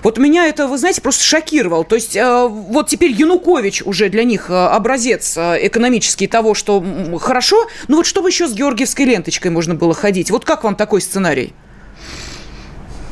Вот 0.03 0.17
меня 0.17 0.45
это, 0.45 0.67
вы 0.67 0.77
знаете, 0.77 1.01
просто 1.01 1.23
шокировало. 1.23 1.85
То 1.85 1.95
есть 1.95 2.15
э, 2.15 2.47
вот 2.47 2.89
теперь 2.89 3.11
Янукович 3.11 3.81
уже 3.83 4.09
для 4.09 4.25
них 4.25 4.49
образец 4.49 5.37
экономический 5.37 6.27
того, 6.27 6.53
что 6.53 6.83
хорошо, 7.19 7.67
ну 7.87 7.97
вот 7.97 8.05
чтобы 8.05 8.29
еще 8.29 8.47
с 8.47 8.53
георгиевской 8.53 9.05
ленточкой 9.05 9.51
можно 9.51 9.73
было 9.73 9.93
ходить. 9.93 10.31
Вот 10.31 10.43
как 10.43 10.65
вам 10.65 10.75
такой 10.75 11.01
сценарий? 11.01 11.53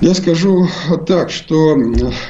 Я 0.01 0.15
скажу 0.15 0.67
так, 1.05 1.29
что 1.29 1.77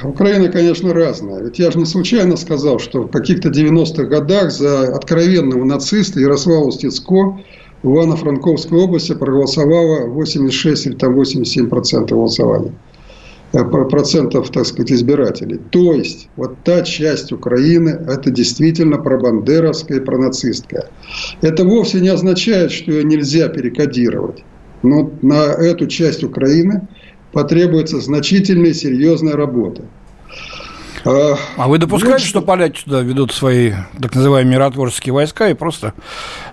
Украина, 0.04 0.50
конечно, 0.50 0.94
разная. 0.94 1.42
Ведь 1.42 1.58
я 1.58 1.72
же 1.72 1.80
не 1.80 1.86
случайно 1.86 2.36
сказал, 2.36 2.80
что 2.80 3.04
в 3.04 3.08
каких-то 3.10 3.48
90-х 3.48 4.04
годах 4.04 4.52
за 4.52 4.94
откровенного 4.94 5.64
нациста 5.64 6.20
Ярослава 6.20 6.70
Стецко 6.72 7.40
в 7.82 7.88
Ивано-Франковской 7.88 8.78
области 8.78 9.14
проголосовало 9.14 10.06
86 10.08 10.86
или 10.88 10.96
там 10.96 11.14
87 11.14 11.70
процентов 11.70 12.18
голосования 12.18 12.74
э, 13.54 13.64
процентов, 13.64 14.50
так 14.50 14.66
сказать, 14.66 14.92
избирателей. 14.92 15.62
То 15.70 15.94
есть, 15.94 16.28
вот 16.36 16.58
та 16.66 16.82
часть 16.82 17.32
Украины, 17.32 17.92
это 18.06 18.32
действительно 18.32 18.98
пробандеровская 18.98 20.00
и 20.00 20.04
пронацистская. 20.04 20.90
Это 21.40 21.64
вовсе 21.64 22.02
не 22.02 22.10
означает, 22.10 22.74
что 22.74 22.92
ее 22.92 23.06
нельзя 23.06 23.48
перекодировать. 23.48 24.44
Но 24.84 25.10
на 25.22 25.54
эту 25.54 25.88
часть 25.88 26.22
Украины– 26.26 26.86
потребуется 27.32 28.00
значительная 28.00 28.74
серьезная 28.74 29.34
работа. 29.34 29.84
А, 31.04 31.36
а 31.58 31.68
вы 31.68 31.80
допускаете, 31.80 32.20
вот, 32.20 32.28
что 32.28 32.42
поляки 32.42 32.84
туда 32.84 33.02
ведут 33.02 33.32
свои 33.32 33.74
так 34.00 34.14
называемые 34.14 34.54
миротворческие 34.54 35.14
войска 35.14 35.50
и 35.50 35.56
просто 35.56 35.96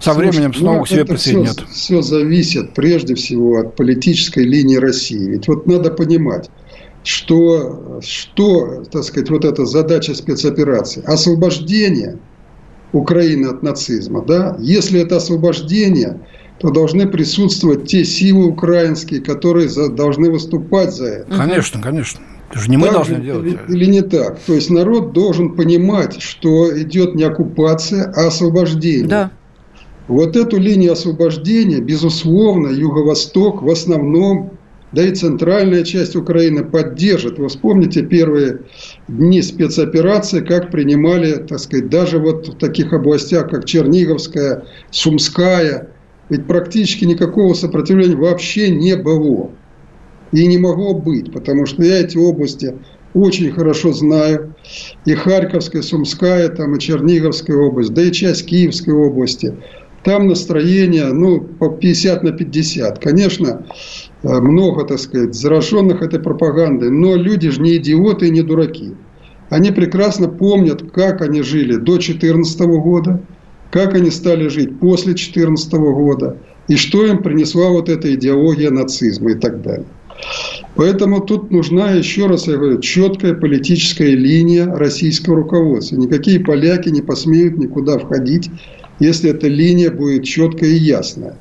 со 0.00 0.14
Слушай, 0.14 0.30
временем 0.30 0.54
снова 0.54 0.78
ну, 0.78 0.84
к 0.84 0.88
себе 0.88 1.04
присоединят? 1.04 1.56
Все, 1.56 1.66
все 1.66 2.02
зависит 2.02 2.72
прежде 2.72 3.14
всего 3.14 3.58
от 3.58 3.76
политической 3.76 4.44
линии 4.44 4.76
России. 4.76 5.32
Ведь 5.32 5.48
вот 5.48 5.66
надо 5.66 5.90
понимать, 5.90 6.48
что, 7.04 8.00
что 8.02 8.84
так 8.90 9.04
сказать, 9.04 9.28
вот 9.28 9.44
эта 9.44 9.66
задача 9.66 10.14
спецоперации– 10.14 11.02
освобождение 11.06 12.18
Украины 12.92 13.48
от 13.48 13.62
нацизма. 13.62 14.24
Да? 14.24 14.56
Если 14.60 14.98
это 14.98 15.16
освобождение– 15.16 16.20
то 16.58 16.70
должны 16.70 17.06
присутствовать 17.06 17.86
те 17.86 18.04
силы 18.04 18.46
украинские, 18.46 19.20
которые 19.20 19.68
за, 19.68 19.88
должны 19.88 20.30
выступать 20.30 20.92
за 20.94 21.06
это. 21.06 21.36
Конечно, 21.36 21.80
конечно. 21.80 22.20
Это 22.50 22.60
же 22.60 22.70
не 22.70 22.76
мы 22.76 22.86
так 22.86 22.94
должны 22.94 23.20
делать. 23.20 23.46
Или, 23.46 23.76
или 23.76 23.84
не 23.86 24.02
так. 24.02 24.38
То 24.40 24.54
есть 24.54 24.70
народ 24.70 25.12
должен 25.12 25.54
понимать, 25.54 26.20
что 26.20 26.76
идет 26.80 27.14
не 27.14 27.24
оккупация, 27.24 28.12
а 28.16 28.28
освобождение. 28.28 29.06
Да. 29.06 29.30
Вот 30.08 30.36
эту 30.36 30.58
линию 30.58 30.92
освобождения, 30.92 31.80
безусловно, 31.80 32.68
Юго-Восток 32.68 33.62
в 33.62 33.68
основном, 33.68 34.52
да 34.90 35.04
и 35.04 35.14
центральная 35.14 35.84
часть 35.84 36.16
Украины 36.16 36.64
поддержит. 36.64 37.38
Вы 37.38 37.48
вспомните 37.48 38.02
первые 38.02 38.60
дни 39.06 39.42
спецоперации, 39.42 40.40
как 40.40 40.70
принимали, 40.70 41.34
так 41.34 41.58
сказать, 41.58 41.90
даже 41.90 42.18
вот 42.18 42.48
в 42.48 42.56
таких 42.56 42.94
областях, 42.94 43.50
как 43.50 43.66
Черниговская, 43.66 44.64
Сумская– 44.90 45.88
ведь 46.30 46.46
практически 46.46 47.04
никакого 47.04 47.54
сопротивления 47.54 48.16
вообще 48.16 48.70
не 48.70 48.96
было. 48.96 49.50
И 50.32 50.46
не 50.46 50.58
могло 50.58 50.94
быть, 50.94 51.32
потому 51.32 51.64
что 51.64 51.82
я 51.82 52.00
эти 52.00 52.18
области 52.18 52.74
очень 53.14 53.50
хорошо 53.50 53.92
знаю. 53.92 54.54
И 55.06 55.14
Харьковская, 55.14 55.80
Сумская, 55.80 56.48
там, 56.50 56.76
и 56.76 56.80
Черниговская 56.80 57.56
область, 57.56 57.94
да 57.94 58.02
и 58.02 58.12
часть 58.12 58.44
Киевской 58.44 58.92
области. 58.92 59.56
Там 60.04 60.28
настроение, 60.28 61.12
ну, 61.12 61.40
по 61.40 61.70
50 61.70 62.22
на 62.22 62.32
50. 62.32 62.98
Конечно, 62.98 63.66
э, 64.22 64.40
много, 64.40 64.84
так 64.84 64.98
сказать, 64.98 65.34
зараженных 65.34 66.02
этой 66.02 66.20
пропагандой, 66.20 66.90
но 66.90 67.16
люди 67.16 67.50
же 67.50 67.62
не 67.62 67.76
идиоты 67.76 68.28
и 68.28 68.30
не 68.30 68.42
дураки. 68.42 68.94
Они 69.48 69.70
прекрасно 69.70 70.28
помнят, 70.28 70.92
как 70.92 71.22
они 71.22 71.40
жили 71.40 71.76
до 71.76 71.96
2014 71.96 72.60
года– 72.60 73.22
как 73.70 73.94
они 73.94 74.10
стали 74.10 74.48
жить 74.48 74.78
после 74.78 75.12
2014 75.12 75.72
года, 75.72 76.36
и 76.68 76.76
что 76.76 77.04
им 77.06 77.22
принесла 77.22 77.68
вот 77.70 77.88
эта 77.88 78.14
идеология 78.14 78.70
нацизма 78.70 79.32
и 79.32 79.34
так 79.34 79.62
далее. 79.62 79.86
Поэтому 80.74 81.20
тут 81.20 81.50
нужна, 81.50 81.92
еще 81.92 82.26
раз 82.26 82.46
я 82.46 82.56
говорю, 82.56 82.80
четкая 82.80 83.34
политическая 83.34 84.14
линия 84.14 84.66
российского 84.66 85.36
руководства. 85.36 85.96
Никакие 85.96 86.40
поляки 86.40 86.88
не 86.88 87.02
посмеют 87.02 87.56
никуда 87.56 87.98
входить, 87.98 88.50
если 88.98 89.30
эта 89.30 89.48
линия 89.48 89.90
будет 89.90 90.24
четкая 90.24 90.70
и 90.70 90.78
ясная. 90.78 91.36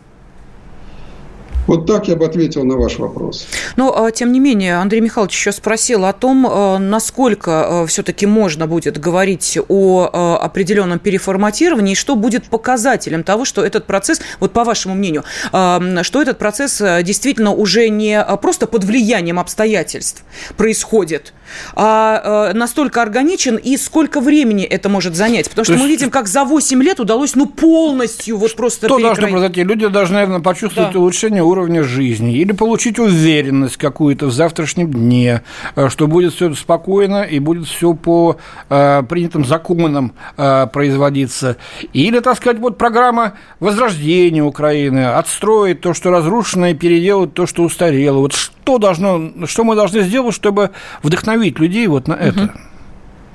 Вот 1.68 1.86
так 1.86 2.08
я 2.08 2.16
бы 2.16 2.26
ответил 2.26 2.64
на 2.64 2.76
ваш 2.78 2.98
вопрос. 2.98 3.46
Но, 3.76 4.06
а, 4.06 4.12
тем 4.12 4.32
не 4.32 4.40
менее, 4.40 4.78
Андрей 4.78 5.02
Михайлович 5.02 5.36
еще 5.36 5.52
спросил 5.52 6.06
о 6.06 6.14
том, 6.14 6.48
а, 6.50 6.78
насколько 6.80 7.82
а, 7.82 7.86
все-таки 7.86 8.26
можно 8.26 8.68
будет 8.68 8.98
говорить 8.98 9.60
о 9.68 10.38
определенном 10.42 11.00
переформатировании, 11.00 11.92
и 11.92 11.96
что 11.96 12.16
будет 12.16 12.46
показателем 12.46 13.24
того, 13.24 13.44
что 13.44 13.66
этот 13.66 13.86
процесс, 13.86 14.22
вот 14.40 14.54
по 14.54 14.64
вашему 14.64 14.96
мнению, 14.96 15.24
что 15.52 16.22
этот 16.22 16.38
процесс 16.38 16.82
действительно 17.04 17.52
уже 17.52 17.90
не 17.90 18.24
просто 18.42 18.68
под 18.68 18.84
влиянием 18.86 19.40
обстоятельств 19.40 20.24
происходит, 20.56 21.34
а 21.76 22.54
настолько 22.54 23.02
органичен, 23.02 23.58
и 23.58 23.76
сколько 23.78 24.22
времени 24.22 24.64
это 24.64 24.90
может 24.90 25.16
занять? 25.16 25.50
Потому 25.50 25.66
что 25.66 25.76
мы 25.76 25.88
видим, 25.88 26.10
как 26.10 26.28
за 26.28 26.46
8 26.46 26.82
лет 26.82 27.00
удалось 27.00 27.36
ну 27.36 27.46
полностью 27.46 28.38
вот 28.38 28.56
просто 28.56 28.88
Что 28.88 29.00
должно 29.00 29.28
произойти? 29.28 29.64
Люди 29.64 29.88
должны, 29.88 30.16
наверное, 30.16 30.40
почувствовать 30.40 30.94
да. 30.94 31.00
улучшение 31.00 31.44
уровня 31.44 31.57
уровня 31.58 31.84
жизни, 31.84 32.38
или 32.38 32.52
получить 32.52 33.00
уверенность 33.00 33.78
какую-то 33.78 34.28
в 34.28 34.32
завтрашнем 34.32 34.92
дне, 34.92 35.42
э, 35.76 35.90
что 35.90 36.08
будет 36.08 36.34
все 36.34 36.54
спокойно 36.54 37.24
и 37.24 37.40
будет 37.40 37.68
все 37.68 37.94
по 37.94 38.38
э, 38.70 39.04
принятым 39.10 39.46
законам 39.46 40.14
э, 40.38 40.68
производиться, 40.72 41.58
или, 41.94 42.20
так 42.20 42.38
сказать, 42.38 42.60
вот 42.60 42.78
программа 42.78 43.34
возрождения 43.60 44.44
Украины, 44.44 45.06
отстроить 45.06 45.82
то, 45.82 45.94
что 45.94 46.12
разрушено, 46.12 46.68
и 46.68 46.74
переделать 46.74 47.34
то, 47.34 47.46
что 47.46 47.64
устарело. 47.64 48.20
Вот 48.20 48.34
что 48.34 48.78
должно, 48.78 49.32
что 49.46 49.64
мы 49.64 49.76
должны 49.76 50.02
сделать, 50.02 50.36
чтобы 50.36 50.72
вдохновить 51.02 51.60
людей 51.60 51.88
вот 51.88 52.08
на 52.08 52.14
это? 52.14 52.54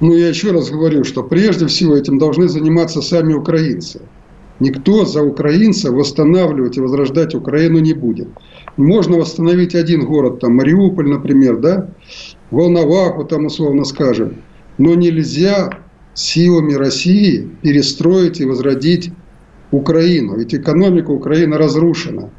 Ну, 0.00 0.14
я 0.14 0.28
еще 0.28 0.50
раз 0.50 0.68
говорю, 0.70 1.04
что 1.04 1.22
прежде 1.22 1.66
всего 1.68 1.96
этим 1.96 2.18
должны 2.18 2.48
заниматься 2.48 3.00
сами 3.02 3.34
украинцы. 3.34 4.00
Никто 4.62 5.04
за 5.04 5.24
украинца 5.24 5.90
восстанавливать 5.90 6.76
и 6.76 6.80
возрождать 6.80 7.34
Украину 7.34 7.80
не 7.80 7.94
будет. 7.94 8.28
Можно 8.76 9.18
восстановить 9.18 9.74
один 9.74 10.04
город, 10.06 10.38
там 10.38 10.54
Мариуполь, 10.54 11.08
например, 11.08 11.58
да, 11.58 11.88
Волноваху, 12.52 13.24
там 13.24 13.46
условно 13.46 13.82
скажем. 13.82 14.36
Но 14.78 14.94
нельзя 14.94 15.80
силами 16.14 16.74
России 16.74 17.50
перестроить 17.62 18.40
и 18.40 18.44
возродить 18.44 19.10
Украину. 19.72 20.36
Ведь 20.36 20.54
экономика 20.54 21.10
Украины 21.10 21.56
разрушена. 21.56 22.30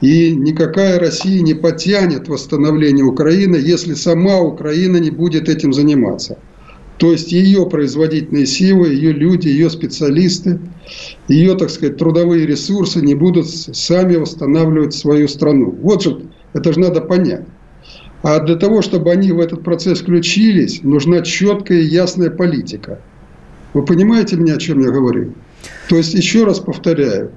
И 0.00 0.34
никакая 0.34 0.98
Россия 0.98 1.42
не 1.42 1.54
потянет 1.54 2.26
восстановление 2.26 3.04
Украины, 3.04 3.54
если 3.54 3.94
сама 3.94 4.40
Украина 4.40 4.96
не 4.96 5.10
будет 5.10 5.48
этим 5.48 5.72
заниматься. 5.72 6.38
То 6.98 7.12
есть 7.12 7.30
ее 7.30 7.66
производительные 7.66 8.46
силы, 8.46 8.88
ее 8.88 9.12
люди, 9.12 9.48
ее 9.48 9.68
специалисты, 9.68 10.60
ее, 11.28 11.54
так 11.56 11.70
сказать, 11.70 11.98
трудовые 11.98 12.46
ресурсы 12.46 13.00
не 13.00 13.14
будут 13.14 13.48
сами 13.48 14.16
восстанавливать 14.16 14.94
свою 14.94 15.28
страну. 15.28 15.76
Вот 15.82 16.02
же, 16.02 16.22
это 16.54 16.72
же 16.72 16.80
надо 16.80 17.02
понять. 17.02 17.44
А 18.22 18.40
для 18.40 18.56
того, 18.56 18.80
чтобы 18.80 19.12
они 19.12 19.30
в 19.30 19.40
этот 19.40 19.62
процесс 19.62 20.00
включились, 20.00 20.82
нужна 20.82 21.20
четкая 21.20 21.78
и 21.78 21.86
ясная 21.86 22.30
политика. 22.30 23.00
Вы 23.74 23.84
понимаете 23.84 24.36
меня, 24.36 24.54
о 24.54 24.58
чем 24.58 24.80
я 24.80 24.90
говорю? 24.90 25.34
То 25.88 25.96
есть, 25.96 26.14
еще 26.14 26.44
раз 26.44 26.60
повторяю, 26.60 27.32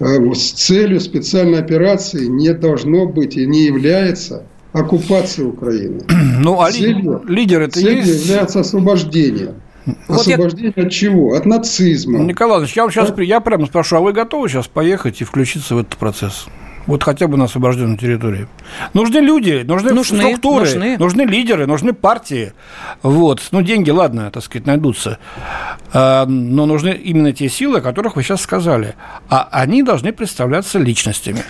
э, 0.00 0.34
с 0.34 0.50
целью 0.52 1.00
специальной 1.00 1.60
операции 1.60 2.26
не 2.26 2.52
должно 2.52 3.06
быть 3.06 3.36
и 3.36 3.46
не 3.46 3.66
является 3.66 4.44
оккупация 4.72 5.46
Украины. 5.46 6.02
Ну, 6.40 6.60
а 6.60 6.70
целью, 6.70 7.24
лидер 7.26 7.62
это 7.62 7.80
целью 7.80 7.98
есть? 7.98 8.26
является 8.26 8.60
освобождение. 8.60 9.54
Вот 10.06 10.20
Освобождение 10.20 10.72
я... 10.76 10.84
от 10.84 10.92
чего? 10.92 11.34
От 11.34 11.46
нацизма. 11.46 12.20
Николай 12.20 12.58
Иванович, 12.58 12.76
я 12.76 12.82
вам 12.82 12.92
сейчас, 12.92 13.12
я 13.18 13.40
прямо 13.40 13.66
спрошу, 13.66 13.96
а 13.96 14.00
вы 14.00 14.12
готовы 14.12 14.48
сейчас 14.48 14.68
поехать 14.68 15.20
и 15.20 15.24
включиться 15.24 15.74
в 15.74 15.78
этот 15.78 15.96
процесс? 15.96 16.46
Вот 16.86 17.02
хотя 17.02 17.28
бы 17.28 17.36
на 17.36 17.44
освобожденной 17.44 17.98
территории. 17.98 18.46
Нужны 18.94 19.18
люди, 19.18 19.62
нужны, 19.62 19.92
нужны 19.92 20.22
структуры, 20.22 20.64
нужны. 20.64 20.96
нужны 20.96 21.22
лидеры, 21.22 21.66
нужны 21.66 21.92
партии. 21.92 22.54
Вот. 23.02 23.42
Ну, 23.50 23.60
деньги, 23.60 23.90
ладно, 23.90 24.30
так 24.30 24.42
сказать, 24.42 24.66
найдутся. 24.66 25.18
А, 25.92 26.24
но 26.24 26.64
нужны 26.64 26.90
именно 26.90 27.32
те 27.32 27.50
силы, 27.50 27.78
о 27.78 27.80
которых 27.82 28.16
вы 28.16 28.22
сейчас 28.22 28.40
сказали. 28.40 28.94
А 29.28 29.48
они 29.52 29.82
должны 29.82 30.12
представляться 30.14 30.78
личностями. 30.78 31.42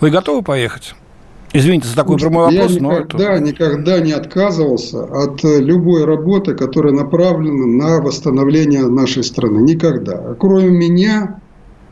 Вы 0.00 0.10
готовы 0.10 0.42
поехать? 0.42 0.94
Извините 1.52 1.88
за 1.88 1.96
такой 1.96 2.16
прямой 2.16 2.54
вопрос. 2.54 2.72
Я 2.72 2.78
никогда, 2.78 3.32
это... 3.34 3.44
никогда 3.44 4.00
не 4.00 4.12
отказывался 4.12 5.02
от 5.02 5.42
любой 5.42 6.04
работы, 6.04 6.54
которая 6.54 6.92
направлена 6.92 7.66
на 7.66 8.00
восстановление 8.00 8.86
нашей 8.86 9.24
страны. 9.24 9.60
Никогда. 9.62 10.36
Кроме 10.38 10.68
меня, 10.70 11.40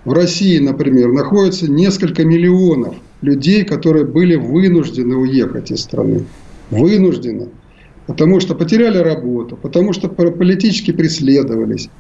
в 0.05 0.12
России, 0.12 0.59
например, 0.59 1.09
находится 1.09 1.71
несколько 1.71 2.25
миллионов 2.25 2.94
людей, 3.21 3.64
которые 3.64 4.05
были 4.05 4.37
вынуждены 4.37 5.16
уехать 5.16 5.73
из 5.73 5.81
страны. 5.81 6.25
Вынуждены. 6.71 7.49
Потому 8.07 8.38
что 8.40 8.55
потеряли 8.55 8.99
работу, 8.99 9.59
потому 9.61 9.92
что 9.92 10.09
политически 10.09 10.92
преследовались. 10.92 11.90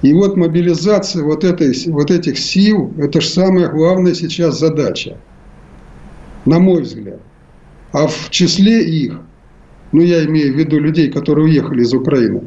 И 0.00 0.12
вот 0.12 0.36
мобилизация 0.36 1.22
вот, 1.22 1.44
этой, 1.44 1.74
вот 1.88 2.10
этих 2.10 2.38
сил, 2.38 2.92
это 2.98 3.20
же 3.20 3.28
самая 3.28 3.68
главная 3.68 4.14
сейчас 4.14 4.58
задача, 4.58 5.18
на 6.48 6.58
мой 6.58 6.82
взгляд. 6.82 7.20
А 7.92 8.06
в 8.06 8.30
числе 8.30 8.84
их, 8.84 9.20
ну 9.92 10.00
я 10.00 10.24
имею 10.24 10.54
в 10.54 10.56
виду 10.56 10.78
людей, 10.78 11.10
которые 11.10 11.44
уехали 11.46 11.82
из 11.82 11.92
Украины, 11.92 12.42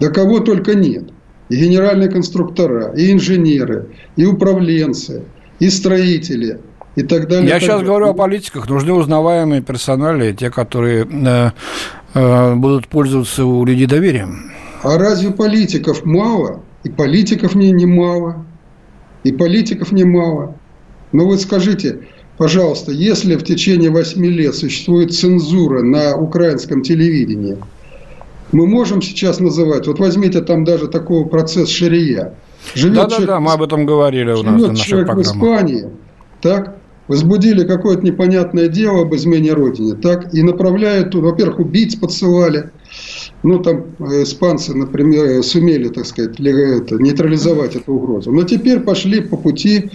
да 0.00 0.08
кого 0.10 0.40
только 0.40 0.74
нет 0.74 1.10
и 1.48 1.56
генеральные 1.56 2.10
конструктора, 2.10 2.92
и 2.94 3.10
инженеры, 3.10 3.88
и 4.16 4.26
управленцы, 4.26 5.22
и 5.58 5.70
строители, 5.70 6.60
и 6.94 7.02
так 7.02 7.28
далее. 7.28 7.46
Я 7.46 7.54
так 7.54 7.62
сейчас 7.62 7.76
далее. 7.76 7.86
говорю 7.86 8.08
о 8.08 8.14
политиках. 8.14 8.68
Нужны 8.68 8.92
узнаваемые 8.92 9.62
персонали, 9.62 10.32
те, 10.32 10.50
которые 10.50 11.06
э, 11.10 11.50
э, 12.14 12.54
будут 12.54 12.88
пользоваться 12.88 13.46
у 13.46 13.64
людей 13.64 13.86
доверием. 13.86 14.52
А 14.82 14.98
разве 14.98 15.30
политиков 15.30 16.04
мало? 16.04 16.62
И 16.84 16.90
политиков 16.90 17.54
не, 17.54 17.72
не 17.72 17.86
мало. 17.86 18.44
И 19.24 19.32
политиков 19.32 19.90
не 19.90 20.04
мало. 20.04 20.54
Но 21.12 21.26
вы 21.26 21.38
скажите, 21.38 22.00
пожалуйста, 22.38 22.92
если 22.92 23.36
в 23.36 23.44
течение 23.44 23.90
восьми 23.90 24.30
лет 24.30 24.54
существует 24.54 25.12
цензура 25.12 25.82
на 25.82 26.16
украинском 26.16 26.82
телевидении– 26.82 27.58
мы 28.52 28.66
можем 28.66 29.02
сейчас 29.02 29.40
называть, 29.40 29.86
вот 29.86 29.98
возьмите 29.98 30.40
там 30.40 30.64
даже 30.64 30.88
такого 30.88 31.26
процесс 31.26 31.68
Шария. 31.68 32.34
Да-да-да, 32.74 33.40
мы 33.40 33.52
об 33.52 33.62
этом 33.62 33.86
говорили 33.86 34.30
у 34.32 34.42
нас 34.42 34.60
на 34.60 34.68
нашей 34.68 34.88
человек 34.88 35.06
программе. 35.08 35.28
в 35.28 35.36
Испании, 35.36 35.90
так, 36.40 36.76
возбудили 37.08 37.64
какое-то 37.66 38.04
непонятное 38.04 38.68
дело 38.68 39.02
об 39.02 39.14
измене 39.14 39.52
Родине, 39.52 39.94
так, 39.94 40.32
и 40.34 40.42
направляют, 40.42 41.14
во-первых, 41.14 41.60
убийц 41.60 41.94
подсылали, 41.96 42.70
ну, 43.42 43.58
там 43.60 43.84
э, 43.98 44.22
испанцы, 44.22 44.74
например, 44.74 45.42
сумели, 45.42 45.88
так 45.88 46.06
сказать, 46.06 46.40
это, 46.40 46.96
нейтрализовать 46.96 47.76
эту 47.76 47.92
угрозу. 47.92 48.32
Но 48.32 48.42
теперь 48.42 48.80
пошли 48.80 49.20
по 49.20 49.36
пути 49.36 49.90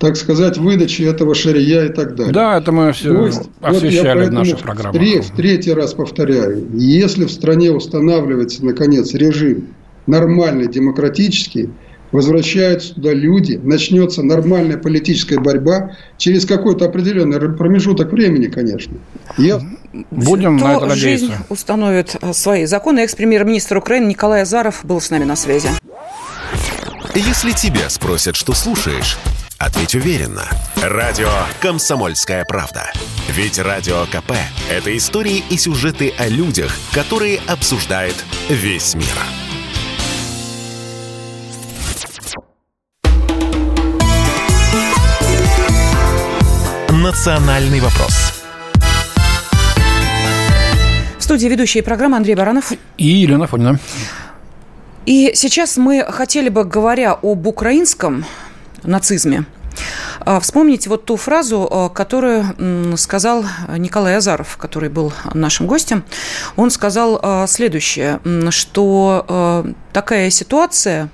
так 0.00 0.16
сказать, 0.16 0.56
выдачи 0.56 1.02
этого 1.02 1.34
шария 1.34 1.84
и 1.84 1.92
так 1.92 2.14
далее. 2.14 2.32
Да, 2.32 2.56
это 2.56 2.72
мы 2.72 2.92
все 2.92 3.26
есть, 3.26 3.42
освещали 3.60 4.20
вот 4.20 4.30
в 4.30 4.32
наших 4.32 4.58
программах. 4.60 5.00
В, 5.00 5.22
в 5.22 5.36
третий 5.36 5.74
раз 5.74 5.92
повторяю, 5.92 6.66
если 6.72 7.26
в 7.26 7.30
стране 7.30 7.70
устанавливается, 7.70 8.64
наконец, 8.64 9.12
режим 9.12 9.68
нормальный, 10.06 10.68
демократический, 10.68 11.68
возвращаются 12.12 12.94
туда 12.94 13.12
люди, 13.12 13.60
начнется 13.62 14.22
нормальная 14.22 14.78
политическая 14.78 15.38
борьба 15.38 15.92
через 16.16 16.46
какой-то 16.46 16.86
определенный 16.86 17.38
промежуток 17.54 18.10
времени, 18.10 18.46
конечно. 18.46 18.96
Я... 19.36 19.60
Будем 20.10 20.58
То 20.58 20.64
на 20.64 20.72
это 20.76 20.86
надеяться. 20.86 21.26
жизнь 21.26 21.32
установит 21.48 22.16
э, 22.20 22.32
свои 22.32 22.64
законы. 22.64 23.00
Экс-премьер-министр 23.00 23.78
Украины 23.78 24.06
Николай 24.06 24.42
Азаров 24.42 24.80
был 24.84 25.00
с 25.00 25.10
нами 25.10 25.24
на 25.24 25.34
связи. 25.36 25.68
Если 27.14 27.50
тебя 27.50 27.90
спросят, 27.90 28.36
что 28.36 28.52
слушаешь, 28.54 29.18
Ответь 29.60 29.94
уверенно. 29.94 30.44
Радио 30.82 31.28
«Комсомольская 31.60 32.46
правда». 32.46 32.90
Ведь 33.28 33.58
Радио 33.58 34.06
КП– 34.06 34.32
это 34.70 34.96
истории 34.96 35.44
и 35.50 35.58
сюжеты 35.58 36.14
о 36.18 36.28
людях, 36.28 36.72
которые 36.94 37.40
обсуждает 37.46 38.14
весь 38.48 38.94
мир. 38.94 39.04
«Национальный 46.88 47.80
вопрос» 47.80 48.42
В 51.18 51.22
студии 51.22 51.48
ведущие 51.48 51.82
программы 51.82 52.16
Андрей 52.16 52.34
Баранов 52.34 52.72
и 52.96 53.06
Елена 53.06 53.46
Фонина. 53.46 53.78
И 55.04 55.32
сейчас 55.34 55.76
мы 55.76 56.02
хотели 56.08 56.48
бы, 56.48 56.64
говоря 56.64 57.12
об 57.12 57.46
украинском 57.46 58.24
нацизме. 58.84 59.44
А, 60.20 60.40
вспомните 60.40 60.88
вот 60.90 61.04
ту 61.04 61.16
фразу, 61.16 61.68
а, 61.70 61.88
которую 61.88 62.96
сказал 62.96 63.44
Николай 63.78 64.16
Азаров, 64.16 64.56
который 64.56 64.88
был 64.88 65.12
нашим 65.34 65.66
гостем. 65.66 66.04
Он 66.56 66.70
сказал 66.70 67.18
а, 67.22 67.46
следующее, 67.46 68.20
что 68.50 69.64
такая 69.92 70.30
ситуация 70.30 71.08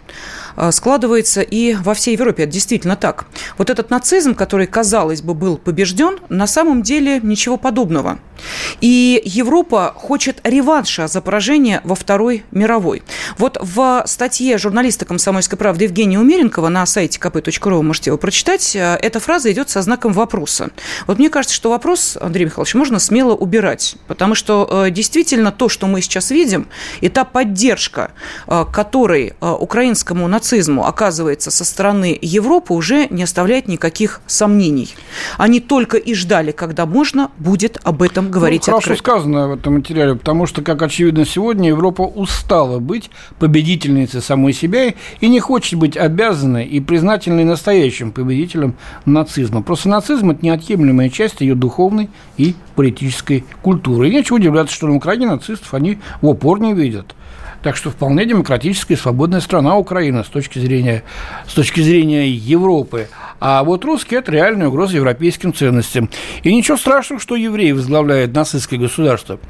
складывается 0.71 1.43
и 1.43 1.75
во 1.75 1.93
всей 1.93 2.13
Европе. 2.13 2.45
Это 2.45 2.53
действительно 2.53 2.97
так. 2.97 3.27
Вот 3.59 3.69
этот 3.69 3.91
нацизм, 3.91 4.35
который, 4.35 4.67
казалось 4.67 5.21
бы, 5.21 5.35
был 5.35 5.59
побежден, 5.59 6.19
на 6.31 6.47
самом 6.47 6.83
деле 6.83 7.21
ничего 7.23 7.59
подобного. 7.59 8.19
И 8.81 9.21
Европа 9.25 9.93
хочет 9.97 10.41
реванша 10.45 11.09
за 11.09 11.21
поражение 11.21 11.81
во 11.85 11.95
Второй 11.95 12.45
мировой. 12.51 13.03
Вот 13.39 13.59
в 13.61 14.05
статье 14.07 14.59
журналиста 14.59 15.05
«Комсомольской 15.05 15.59
правды» 15.59 15.85
Евгения 15.85 16.19
Умеренкова 16.19 16.69
на 16.69 16.87
сайте 16.87 17.19
kp.ru, 17.19 17.83
можете 17.83 18.11
его 18.11 18.19
прочитать, 18.19 18.77
э, 18.77 18.97
эта 19.03 19.21
фраза 19.21 19.51
идет 19.53 19.71
со 19.71 19.83
знаком 19.83 20.13
вопроса. 20.13 20.71
Вот 21.07 21.19
мне 21.19 21.31
кажется, 21.31 21.55
что 21.55 21.71
вопрос, 21.71 22.17
Андрей 22.21 22.47
Михайлович, 22.47 22.75
можно 22.75 22.99
смело 22.99 23.35
убирать, 23.35 23.97
потому 24.07 24.35
что 24.35 24.87
э, 24.87 24.91
действительно 24.91 25.53
то, 25.53 25.69
что 25.69 25.87
мы 25.87 26.01
сейчас 26.03 26.31
видим, 26.31 26.69
и 27.01 27.09
та 27.09 27.25
поддержка, 27.25 28.13
которой 28.47 29.35
украинскому 29.41 30.29
нацизму 30.29 30.87
оказывается 30.87 31.51
со 31.51 31.65
стороны 31.65 32.19
Европы, 32.21 32.75
уже 32.75 33.09
не 33.09 33.23
оставляет 33.23 33.69
никаких 33.69 34.21
сомнений. 34.27 34.95
Они 35.39 35.61
только 35.61 35.97
и 35.97 36.15
ждали, 36.15 36.53
когда 36.53 36.87
можно 36.87 37.31
будет 37.39 37.79
об 37.83 38.03
этом 38.03 38.26
говорить 38.31 38.67
ну, 38.67 38.73
Хорошо 38.73 38.93
открыто. 38.93 38.99
сказано 38.99 39.49
в 39.49 39.53
этом 39.55 39.75
материале, 39.75 40.15
потому 40.15 40.47
что, 40.47 40.63
как 40.63 40.83
очевидно 40.83 41.25
сегодня, 41.25 41.69
Европа 41.69 42.03
устала 42.03 42.79
быть 42.79 43.11
победительницей 43.39 44.21
самой 44.21 44.53
себя 44.53 44.95
и 45.21 45.29
не 45.29 45.41
хочет 45.41 45.79
быть 45.79 45.97
обязанной 45.97 46.65
и 46.65 46.81
признательной 46.81 47.45
настоящим 47.45 48.13
победителем 48.13 48.75
нацизма. 49.05 49.63
Просто 49.63 49.89
нацизм– 49.89 50.31
это 50.33 50.45
неотъемлемая 50.45 51.11
часть 51.11 51.41
ее 51.41 51.55
духовной 51.55 52.11
и 52.37 52.55
политической 52.75 53.45
культуры. 53.63 54.09
И 54.09 54.13
нечего 54.13 54.37
удивляться, 54.37 54.75
что 54.75 54.87
на 54.87 54.95
Украине 54.95 55.27
нацистов 55.27 55.75
они 55.75 55.99
в 56.21 56.29
упор 56.29 56.61
не 56.61 56.75
видят. 56.75 57.15
Так 57.67 57.77
что 57.77 57.91
вполне 57.91 58.25
демократическая 58.25 58.95
и 58.95 58.97
свободная 58.97 59.41
страна 59.41 59.77
Украина 59.77 60.23
с 60.23 60.29
точки 60.29 60.61
зрения, 60.61 61.03
с 61.49 61.53
точки 61.53 61.81
зрения 61.81 62.29
Европы. 62.29 63.09
А 63.41 63.65
вот 63.65 63.85
русские– 63.85 64.21
это 64.21 64.31
реальная 64.31 64.69
угроза 64.69 64.95
европейским 64.95 65.53
ценностям. 65.53 66.09
И 66.45 66.55
ничего 66.55 66.77
страшного, 66.77 67.21
что 67.21 67.35
евреи 67.35 67.73
возглавляют 67.73 68.33
нацистское 68.33 68.79
государство. 68.79 69.41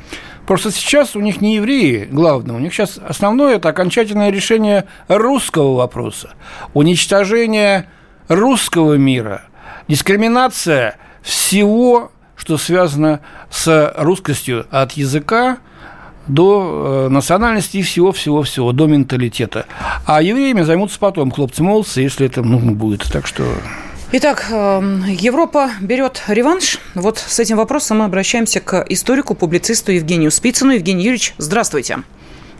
Просто 0.47 0.71
сейчас 0.71 1.15
у 1.15 1.21
них 1.21 1.43
не 1.43 1.57
евреи 1.57 2.09
главное, 2.11 2.57
у 2.57 2.59
них 2.59 2.73
сейчас 2.73 2.99
основное– 3.07 3.57
это 3.57 3.69
окончательное 3.69 4.31
решение 4.31 4.87
русского 5.09 5.75
вопроса. 5.77 6.31
Уничтожение 6.73 7.91
русского 8.29 8.95
мира, 8.95 9.43
дискриминация 9.89 10.97
всего, 11.21 12.13
что 12.35 12.57
связано 12.57 13.21
с 13.51 13.93
русскостью 13.99 14.67
от 14.71 14.93
языка 14.93 15.59
до 16.29 17.07
э, 17.07 17.13
национальности 17.13 17.79
и 17.79 17.83
всего-всего-всего, 17.83 18.73
до 18.73 18.87
менталитета. 18.87 19.67
А 20.05 20.23
евреями 20.23 20.63
займутся 20.63 20.99
потом 20.99 21.31
хлопцы-молодцы, 21.31 22.01
если 22.01 22.27
это 22.27 22.43
нужно 22.43 22.73
будет. 22.73 23.05
Так 23.11 23.27
что... 23.27 23.45
Итак, 24.13 24.47
эм, 24.51 25.05
Европа 25.05 25.71
берет 25.81 26.23
реванш. 26.29 26.79
Вот 26.95 27.19
с 27.19 27.41
этим 27.41 27.57
вопросом 27.57 27.99
мы 27.99 28.05
обращаемся 28.05 28.61
к 28.61 28.85
историку, 28.89 29.35
публицисту 29.35 29.93
Евгению 29.93 30.31
Спицыну. 30.31 30.73
Евгений 30.73 31.03
Юрьевич, 31.03 31.35
здравствуйте. 31.39 31.99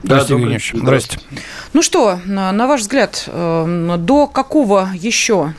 Здравствуйте, 0.03 0.43
Евгений 0.43 0.55
Юрьевич. 0.55 0.73
Здравствуйте. 0.75 1.25
Ну 1.73 1.83
что, 1.83 2.19
на 2.25 2.67
ваш 2.67 2.81
взгляд, 2.81 3.25
эм, 3.29 4.05
до 4.05 4.27
какого 4.27 4.91
еще 4.95 5.55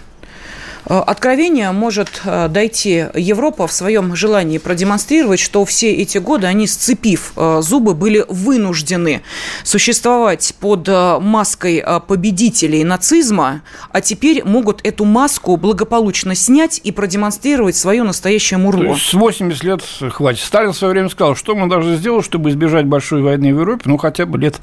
откровения 0.89 1.71
может 1.71 2.21
э, 2.23 2.47
дойти 2.47 3.05
Европа 3.13 3.67
в 3.67 3.71
своем 3.71 4.15
желании 4.15 4.57
продемонстрировать, 4.57 5.39
что 5.39 5.65
все 5.65 5.91
эти 5.91 6.17
годы 6.17 6.47
они, 6.47 6.67
сцепив 6.67 7.33
э, 7.35 7.61
зубы, 7.61 7.93
были 7.93 8.25
вынуждены 8.27 9.21
существовать 9.63 10.53
под 10.59 10.87
маской 10.87 11.83
победителей 12.07 12.83
нацизма, 12.83 13.61
а 13.91 14.01
теперь 14.01 14.43
могут 14.43 14.85
эту 14.85 15.05
маску 15.05 15.57
благополучно 15.57 16.35
снять 16.35 16.79
и 16.83 16.91
продемонстрировать 16.91 17.75
свое 17.75 18.03
настоящее 18.03 18.57
мурло. 18.57 18.95
с 18.95 19.13
80 19.13 19.63
лет 19.63 19.81
хватит. 20.11 20.41
Сталин 20.41 20.71
в 20.73 20.77
свое 20.77 20.93
время 20.93 21.09
сказал, 21.09 21.35
что 21.35 21.55
мы 21.55 21.67
должны 21.67 21.97
сделать, 21.97 22.25
чтобы 22.25 22.49
избежать 22.49 22.85
большой 22.85 23.21
войны 23.21 23.53
в 23.53 23.59
Европе, 23.59 23.83
ну, 23.85 23.97
хотя 23.97 24.25
бы 24.25 24.37
лет 24.37 24.57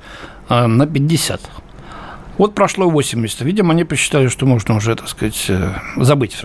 на 0.49 0.87
50. 0.87 1.41
Вот 2.37 2.55
прошло 2.55 2.88
80. 2.88 3.42
Видимо, 3.42 3.73
они 3.73 3.85
посчитали, 3.85 4.29
что 4.29 4.47
можно 4.47 4.77
уже, 4.77 4.97
так 4.97 5.09
сказать, 5.09 5.47
э, 5.49 5.70
забыть. 5.97 6.37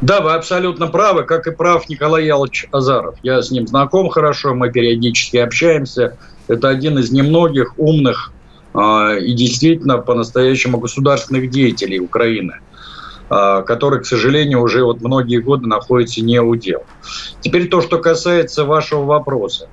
Да, 0.00 0.20
вы 0.20 0.32
абсолютно 0.32 0.86
правы, 0.86 1.24
как 1.24 1.46
и 1.46 1.50
прав 1.50 1.88
Николай 1.88 2.26
Ялович 2.26 2.66
Азаров. 2.72 3.16
Я 3.22 3.42
с 3.42 3.50
ним 3.50 3.66
знаком 3.66 4.08
хорошо, 4.08 4.54
мы 4.54 4.70
периодически 4.70 5.36
общаемся. 5.36 6.16
Это 6.48 6.68
один 6.68 6.98
из 6.98 7.10
немногих 7.10 7.74
умных 7.78 8.32
э, 8.74 9.18
и 9.20 9.32
действительно 9.32 9.98
по-настоящему 9.98 10.78
государственных 10.78 11.50
деятелей 11.50 11.98
Украины, 11.98 12.54
э, 13.30 13.62
который, 13.66 14.00
к 14.02 14.06
сожалению, 14.06 14.62
уже 14.62 14.84
вот 14.84 15.00
многие 15.00 15.38
годы 15.38 15.66
находится 15.66 16.20
не 16.20 16.40
у 16.40 16.54
дел. 16.54 16.84
Теперь 17.40 17.68
то, 17.68 17.80
что 17.80 17.98
касается 17.98 18.64
вашего 18.64 19.04
вопроса. 19.04 19.68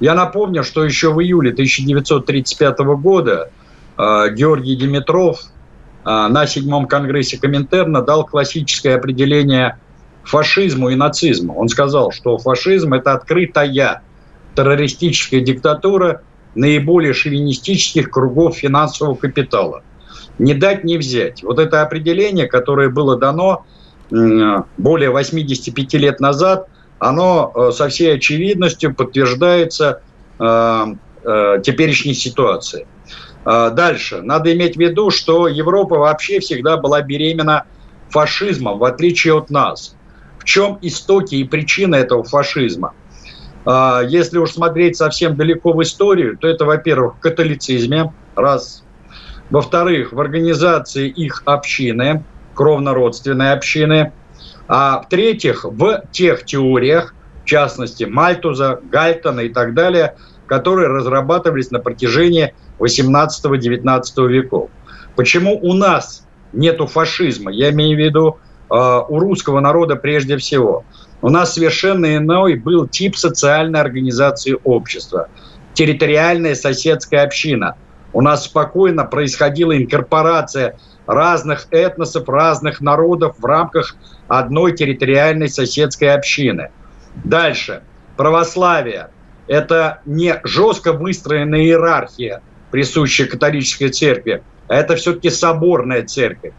Я 0.00 0.14
напомню, 0.14 0.64
что 0.64 0.82
еще 0.82 1.12
в 1.12 1.20
июле 1.22 1.52
1935 1.52 2.78
года 2.96 3.50
Георгий 3.96 4.76
Димитров 4.76 5.40
э, 5.40 5.48
на 6.04 6.46
седьмом 6.46 6.86
конгрессе 6.86 7.38
Коминтерна 7.38 8.02
дал 8.02 8.24
классическое 8.24 8.96
определение 8.96 9.78
фашизму 10.24 10.90
и 10.90 10.94
нацизму. 10.94 11.58
Он 11.58 11.68
сказал, 11.68 12.12
что 12.12 12.38
фашизм– 12.38 12.94
это 12.94 13.12
открытая 13.12 14.02
террористическая 14.54 15.40
диктатура 15.40 16.22
наиболее 16.54 17.12
шовинистических 17.12 18.10
кругов 18.10 18.56
финансового 18.56 19.14
капитала. 19.14 19.82
Не 20.38 20.54
дать, 20.54 20.84
не 20.84 20.96
взять. 20.96 21.42
Вот 21.42 21.58
это 21.58 21.82
определение, 21.82 22.46
которое 22.46 22.88
было 22.88 23.18
дано 23.18 23.64
более 24.10 25.10
85 25.10 25.94
лет 25.94 26.20
назад, 26.20 26.68
оно 26.98 27.52
э, 27.54 27.72
со 27.72 27.88
всей 27.88 28.14
очевидностью 28.14 28.94
подтверждается 28.94 30.00
теперешней 31.62 32.14
ситуацией. 32.14 32.86
А, 33.44 33.70
дальше. 33.70 34.22
Надо 34.22 34.52
иметь 34.52 34.76
в 34.76 34.80
виду, 34.80 35.10
что 35.10 35.48
Европа 35.48 35.96
вообще 35.96 36.40
всегда 36.40 36.76
была 36.76 37.02
беременна 37.02 37.64
фашизмом, 38.10 38.78
в 38.78 38.84
отличие 38.84 39.36
от 39.36 39.50
нас. 39.50 39.96
В 40.38 40.44
чем 40.44 40.78
истоки 40.82 41.36
и 41.36 41.44
причины 41.44 41.96
этого 41.96 42.24
фашизма? 42.24 42.94
А, 43.64 44.02
если 44.02 44.38
уж 44.38 44.50
смотреть 44.52 44.96
совсем 44.96 45.36
далеко 45.36 45.72
в 45.72 45.82
историю, 45.82 46.36
то 46.36 46.48
это, 46.48 46.64
во-первых, 46.64 47.16
в 47.16 47.20
католицизме, 47.20 48.12
раз. 48.34 48.84
Во-вторых, 49.50 50.12
в 50.12 50.20
организации 50.20 51.08
их 51.08 51.42
общины, 51.44 52.24
кровно-родственной 52.54 53.52
общины. 53.52 54.12
А 54.68 55.02
в-третьих, 55.02 55.64
в 55.64 56.04
тех 56.12 56.44
теориях, 56.44 57.14
в 57.42 57.44
частности, 57.44 58.04
Мальтуза, 58.04 58.80
Гальтона 58.90 59.40
и 59.40 59.48
так 59.48 59.74
далее, 59.74 60.16
которые 60.46 60.88
разрабатывались 60.88 61.70
на 61.70 61.80
протяжении 61.80 62.54
18-19 62.82 64.28
веков. 64.28 64.70
Почему 65.16 65.58
у 65.60 65.74
нас 65.74 66.26
нету 66.52 66.86
фашизма? 66.86 67.50
Я 67.52 67.70
имею 67.70 67.96
в 67.96 68.00
виду 68.00 68.38
э, 68.70 68.74
у 69.08 69.18
русского 69.18 69.60
народа 69.60 69.96
прежде 69.96 70.36
всего. 70.36 70.84
У 71.20 71.28
нас 71.28 71.54
совершенно 71.54 72.16
иной 72.16 72.56
был 72.56 72.88
тип 72.88 73.16
социальной 73.16 73.80
организации 73.80 74.56
общества. 74.64 75.28
Территориальная 75.74 76.54
соседская 76.54 77.22
община. 77.24 77.76
У 78.12 78.20
нас 78.20 78.44
спокойно 78.44 79.04
происходила 79.04 79.76
инкорпорация 79.76 80.76
разных 81.06 81.66
этносов, 81.70 82.28
разных 82.28 82.80
народов 82.80 83.36
в 83.38 83.44
рамках 83.44 83.96
одной 84.28 84.72
территориальной 84.72 85.48
соседской 85.48 86.12
общины. 86.12 86.70
Дальше. 87.24 87.82
Православие. 88.16 89.08
Это 89.46 90.00
не 90.04 90.40
жестко 90.44 90.92
выстроенная 90.92 91.60
иерархия, 91.60 92.42
присущая 92.72 93.26
католической 93.26 93.90
церкви, 93.90 94.42
а 94.66 94.74
это 94.74 94.96
все-таки 94.96 95.30
соборная 95.30 96.02
церковь. 96.02 96.52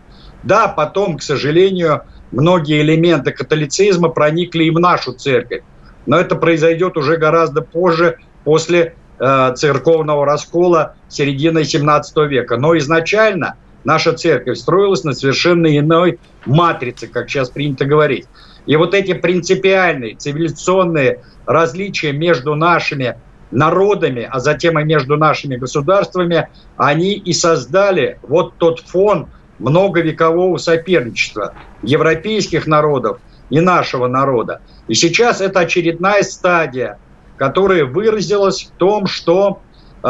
Да, 0.43 0.69
потом, 0.69 1.17
к 1.17 1.21
сожалению, 1.21 2.03
многие 2.31 2.81
элементы 2.81 3.31
католицизма 3.31 4.09
проникли 4.09 4.65
и 4.65 4.69
в 4.69 4.79
нашу 4.79 5.11
церковь, 5.11 5.63
но 6.05 6.17
это 6.17 6.35
произойдет 6.35 6.95
уже 6.95 7.17
гораздо 7.17 7.61
позже, 7.61 8.17
после 8.43 8.95
э, 9.19 9.53
церковного 9.55 10.25
раскола 10.25 10.95
середины 11.09 11.63
17 11.63 12.17
века. 12.29 12.57
Но 12.57 12.77
изначально 12.77 13.55
наша 13.83 14.13
церковь 14.13 14.57
строилась 14.57 15.03
на 15.03 15.13
совершенно 15.13 15.77
иной 15.77 16.19
матрице, 16.45 17.07
как 17.07 17.29
сейчас 17.29 17.49
принято 17.49 17.85
говорить. 17.85 18.27
И 18.65 18.75
вот 18.75 18.93
эти 18.93 19.13
принципиальные 19.13 20.15
цивилизационные 20.15 21.21
различия 21.45 22.11
между 22.11 22.55
нашими 22.55 23.15
народами, 23.53 24.27
а 24.29 24.39
затем 24.39 24.79
и 24.79 24.83
между 24.83 25.17
нашими 25.17 25.55
государствами, 25.55 26.49
они 26.77 27.13
и 27.13 27.33
создали 27.33 28.19
вот 28.23 28.55
тот 28.57 28.79
фон 28.79 29.27
многовекового 29.59 30.57
соперничества 30.57 31.53
европейских 31.81 32.67
народов 32.67 33.19
и 33.49 33.59
нашего 33.59 34.07
народа. 34.07 34.61
И 34.87 34.93
сейчас 34.93 35.41
это 35.41 35.61
очередная 35.61 36.23
стадия, 36.23 36.97
которая 37.37 37.85
выразилась 37.85 38.63
в 38.63 38.71
том, 38.77 39.07
что 39.07 39.61
э, 40.03 40.07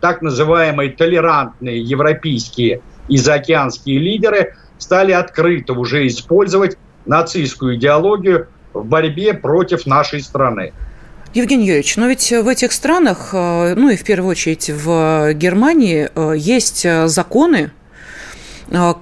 так 0.00 0.22
называемые 0.22 0.90
толерантные 0.90 1.80
европейские 1.82 2.82
и 3.08 3.16
заокеанские 3.16 3.98
лидеры 3.98 4.54
стали 4.78 5.12
открыто 5.12 5.72
уже 5.72 6.06
использовать 6.06 6.76
нацистскую 7.04 7.76
идеологию 7.76 8.48
в 8.72 8.84
борьбе 8.84 9.34
против 9.34 9.86
нашей 9.86 10.20
страны. 10.20 10.72
Евгений 11.34 11.66
Юрьевич, 11.66 11.96
но 11.96 12.06
ведь 12.06 12.30
в 12.32 12.48
этих 12.48 12.72
странах, 12.72 13.30
э, 13.32 13.74
ну 13.76 13.90
и 13.90 13.96
в 13.96 14.04
первую 14.04 14.30
очередь 14.30 14.70
в 14.70 15.34
Германии, 15.34 16.08
э, 16.14 16.34
есть 16.36 16.86
э, 16.86 17.06
законы, 17.06 17.70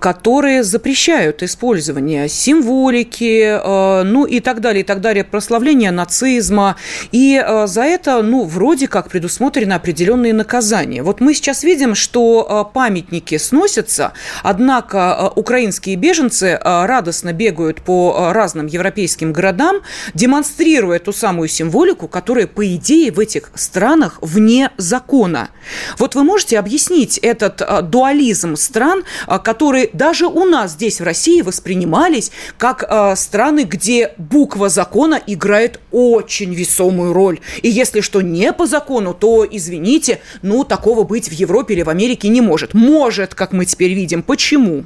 которые 0.00 0.62
запрещают 0.62 1.42
использование 1.42 2.28
символики, 2.28 3.42
э, 3.42 4.02
ну 4.04 4.24
и 4.24 4.40
так 4.40 4.60
далее, 4.60 4.82
и 4.82 4.84
так 4.84 5.00
далее, 5.00 5.24
прославление 5.24 5.90
нацизма. 5.90 6.76
И 7.10 7.42
э, 7.44 7.66
за 7.66 7.82
это, 7.82 8.22
ну, 8.22 8.44
вроде 8.44 8.86
как 8.86 9.10
предусмотрены 9.10 9.72
определенные 9.72 10.32
наказания. 10.32 11.02
Вот 11.02 11.20
мы 11.20 11.34
сейчас 11.34 11.64
видим, 11.64 11.94
что 11.94 12.70
памятники 12.72 13.38
сносятся, 13.38 14.12
однако 14.42 15.32
украинские 15.34 15.96
беженцы 15.96 16.58
радостно 16.62 17.32
бегают 17.32 17.82
по 17.82 18.30
разным 18.32 18.66
европейским 18.66 19.32
городам, 19.32 19.78
демонстрируя 20.14 20.98
ту 20.98 21.12
самую 21.12 21.48
символику, 21.48 22.08
которая, 22.08 22.46
по 22.46 22.66
идее, 22.74 23.10
в 23.10 23.18
этих 23.18 23.50
странах 23.54 24.18
вне 24.20 24.70
закона. 24.76 25.50
Вот 25.98 26.14
вы 26.14 26.24
можете 26.24 26.58
объяснить 26.58 27.18
этот 27.18 27.62
дуализм 27.90 28.56
стран, 28.56 29.04
которые 29.26 29.55
которые 29.56 29.88
даже 29.94 30.26
у 30.26 30.44
нас 30.44 30.72
здесь 30.72 31.00
в 31.00 31.04
России 31.04 31.40
воспринимались 31.40 32.30
как 32.58 32.84
э, 32.86 33.16
страны, 33.16 33.64
где 33.64 34.12
буква 34.18 34.68
закона 34.68 35.18
играет 35.26 35.80
очень 35.92 36.52
весомую 36.52 37.14
роль. 37.14 37.38
И 37.62 37.68
если 37.70 38.02
что 38.02 38.20
не 38.20 38.52
по 38.52 38.66
закону, 38.66 39.14
то, 39.14 39.46
извините, 39.50 40.20
ну, 40.42 40.62
такого 40.62 41.04
быть 41.04 41.30
в 41.30 41.32
Европе 41.32 41.72
или 41.72 41.82
в 41.82 41.88
Америке 41.88 42.28
не 42.28 42.42
может. 42.42 42.74
Может, 42.74 43.34
как 43.34 43.52
мы 43.52 43.64
теперь 43.64 43.94
видим. 43.94 44.22
Почему? 44.22 44.84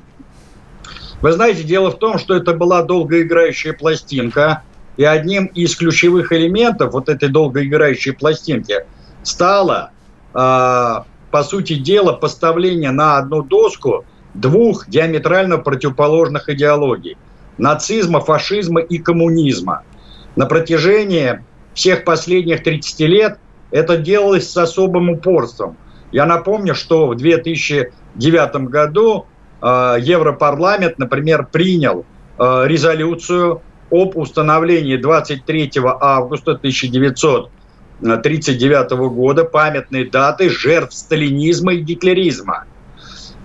Вы 1.21 1.33
знаете, 1.33 1.65
дело 1.65 1.91
в 1.91 1.99
том, 1.99 2.17
что 2.21 2.37
это 2.37 2.55
была 2.55 2.85
долгоиграющая 2.85 3.73
пластинка, 3.73 4.63
и 4.97 5.03
одним 5.03 5.47
из 5.47 5.75
ключевых 5.75 6.31
элементов 6.33 6.93
вот 6.93 7.09
этой 7.09 7.29
долгоиграющей 7.29 8.13
пластинки 8.13 8.85
стало, 9.25 9.91
э, 10.33 10.39
по 10.39 11.43
сути 11.43 11.75
дела, 11.75 12.13
поставление 12.13 12.93
на 12.93 13.19
одну 13.19 13.43
доску 13.43 14.05
двух 14.35 14.89
диаметрально 14.89 15.59
противоположных 15.59 16.49
идеологий– 16.49 17.17
нацизма, 17.59 18.21
фашизма 18.21 18.81
и 18.81 18.99
коммунизма. 18.99 19.83
На 20.37 20.47
протяжении 20.47 21.41
всех 21.75 22.05
последних 22.05 22.63
30 22.63 23.01
лет 23.01 23.41
это 23.71 23.97
делалось 23.97 24.49
с 24.51 24.57
особым 24.57 25.11
упорством. 25.11 25.77
Я 26.13 26.27
напомню, 26.27 26.75
что 26.75 27.09
в 27.09 27.17
2009 27.17 28.69
году 28.69 29.27
э, 29.63 29.97
Европарламент, 30.01 30.99
например, 30.99 31.47
принял 31.47 32.05
э, 32.39 32.63
резолюцию 32.67 33.63
об 33.91 34.17
установлении 34.17 34.97
23 34.97 35.73
августа 36.01 36.53
1939 36.53 38.91
года 39.13 39.45
памятной 39.45 40.09
даты 40.09 40.49
жертв 40.49 40.97
сталинизма 40.97 41.75
и 41.75 41.81
гитлеризма. 41.81 42.65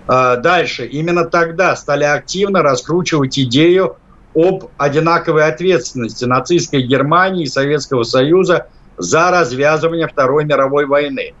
А, 0.06 0.36
дальше. 0.36 0.86
Именно 0.86 1.24
тогда 1.24 1.74
стали 1.76 2.04
активно 2.04 2.62
раскручивать 2.62 3.38
идею 3.38 3.96
об 4.34 4.66
одинаковой 4.76 5.46
ответственности 5.46 6.24
нацистской 6.24 6.82
Германии 6.82 7.44
и 7.44 7.48
Советского 7.48 8.02
Союза 8.04 8.68
за 8.98 9.30
развязывание 9.30 10.08
Второй 10.08 10.44
мировой 10.44 10.86
войны. 10.86 11.34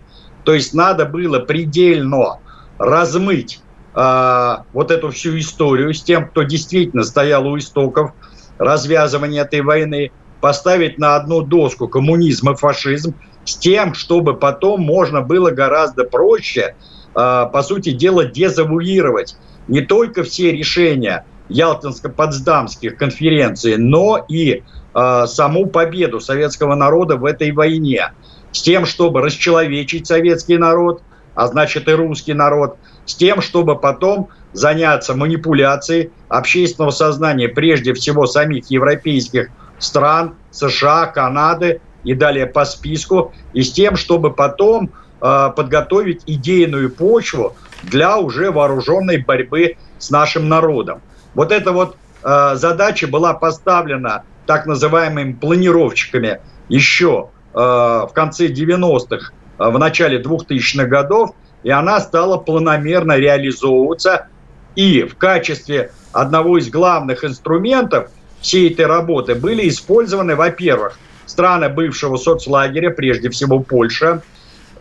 То 0.44 0.54
есть 0.54 0.74
надо 0.74 1.04
было 1.04 1.38
предельно 1.40 2.38
размыть 2.78 3.60
э, 3.94 4.56
вот 4.72 4.90
эту 4.90 5.10
всю 5.10 5.38
историю 5.38 5.92
с 5.92 6.02
тем, 6.02 6.28
кто 6.28 6.42
действительно 6.42 7.04
стоял 7.04 7.46
у 7.46 7.58
истоков 7.58 8.12
развязывания 8.58 9.42
этой 9.42 9.60
войны, 9.60 10.12
поставить 10.40 10.98
на 10.98 11.16
одну 11.16 11.42
доску 11.42 11.88
коммунизм 11.88 12.50
и 12.50 12.56
фашизм 12.56 13.14
с 13.44 13.56
тем, 13.56 13.94
чтобы 13.94 14.34
потом 14.34 14.80
можно 14.82 15.20
было 15.20 15.50
гораздо 15.50 16.04
проще, 16.04 16.60
э, 16.60 16.95
по 17.16 17.62
сути 17.62 17.92
дела, 17.92 18.26
дезавуировать 18.26 19.36
не 19.68 19.80
только 19.80 20.22
все 20.22 20.52
решения 20.52 21.24
Ялтинско-Потсдамских 21.48 22.90
конференций, 22.90 23.76
но 23.76 24.24
и 24.28 24.62
э, 24.94 25.26
саму 25.26 25.66
победу 25.66 26.20
советского 26.20 26.74
народа 26.74 27.16
в 27.16 27.24
этой 27.24 27.52
войне, 27.52 28.12
с 28.52 28.62
тем, 28.62 28.86
чтобы 28.86 29.22
расчеловечить 29.22 30.06
советский 30.06 30.58
народ, 30.58 31.02
а 31.34 31.46
значит 31.46 31.88
и 31.88 31.92
русский 31.92 32.34
народ, 32.34 32.76
с 33.04 33.14
тем, 33.14 33.40
чтобы 33.40 33.78
потом 33.78 34.28
заняться 34.52 35.14
манипуляцией 35.14 36.10
общественного 36.28 36.90
сознания 36.90 37.48
прежде 37.48 37.92
всего 37.92 38.26
самих 38.26 38.70
европейских 38.70 39.48
стран, 39.78 40.34
США, 40.50 41.06
Канады 41.06 41.80
и 42.04 42.14
далее 42.14 42.46
по 42.46 42.64
списку, 42.64 43.32
и 43.52 43.62
с 43.62 43.72
тем, 43.72 43.96
чтобы 43.96 44.32
потом 44.32 44.90
э, 45.26 45.52
подготовить 45.54 46.22
идейную 46.26 46.90
почву 46.90 47.56
для 47.82 48.18
уже 48.18 48.50
вооруженной 48.50 49.18
борьбы 49.18 49.76
с 49.98 50.10
нашим 50.10 50.48
народом. 50.48 51.00
Вот 51.34 51.52
эта 51.52 51.72
вот 51.72 51.96
э, 52.22 52.52
задача 52.54 53.06
была 53.06 53.34
поставлена 53.34 54.24
так 54.46 54.66
называемыми 54.66 55.32
планировщиками 55.32 56.40
еще 56.68 57.30
э, 57.52 57.58
в 57.58 58.10
конце 58.14 58.48
90-х, 58.48 59.32
э, 59.58 59.70
в 59.70 59.78
начале 59.78 60.22
2000-х 60.22 60.86
годов, 60.86 61.30
и 61.62 61.70
она 61.70 62.00
стала 62.00 62.38
планомерно 62.38 63.16
реализовываться 63.16 64.28
и 64.76 65.02
в 65.02 65.16
качестве 65.16 65.90
одного 66.12 66.58
из 66.58 66.70
главных 66.70 67.24
инструментов 67.24 68.10
всей 68.40 68.70
этой 68.70 68.86
работы 68.86 69.34
были 69.34 69.68
использованы, 69.68 70.36
во-первых, 70.36 70.98
страны 71.24 71.68
бывшего 71.68 72.16
соцлагеря, 72.16 72.90
прежде 72.90 73.30
всего 73.30 73.58
Польша, 73.58 74.22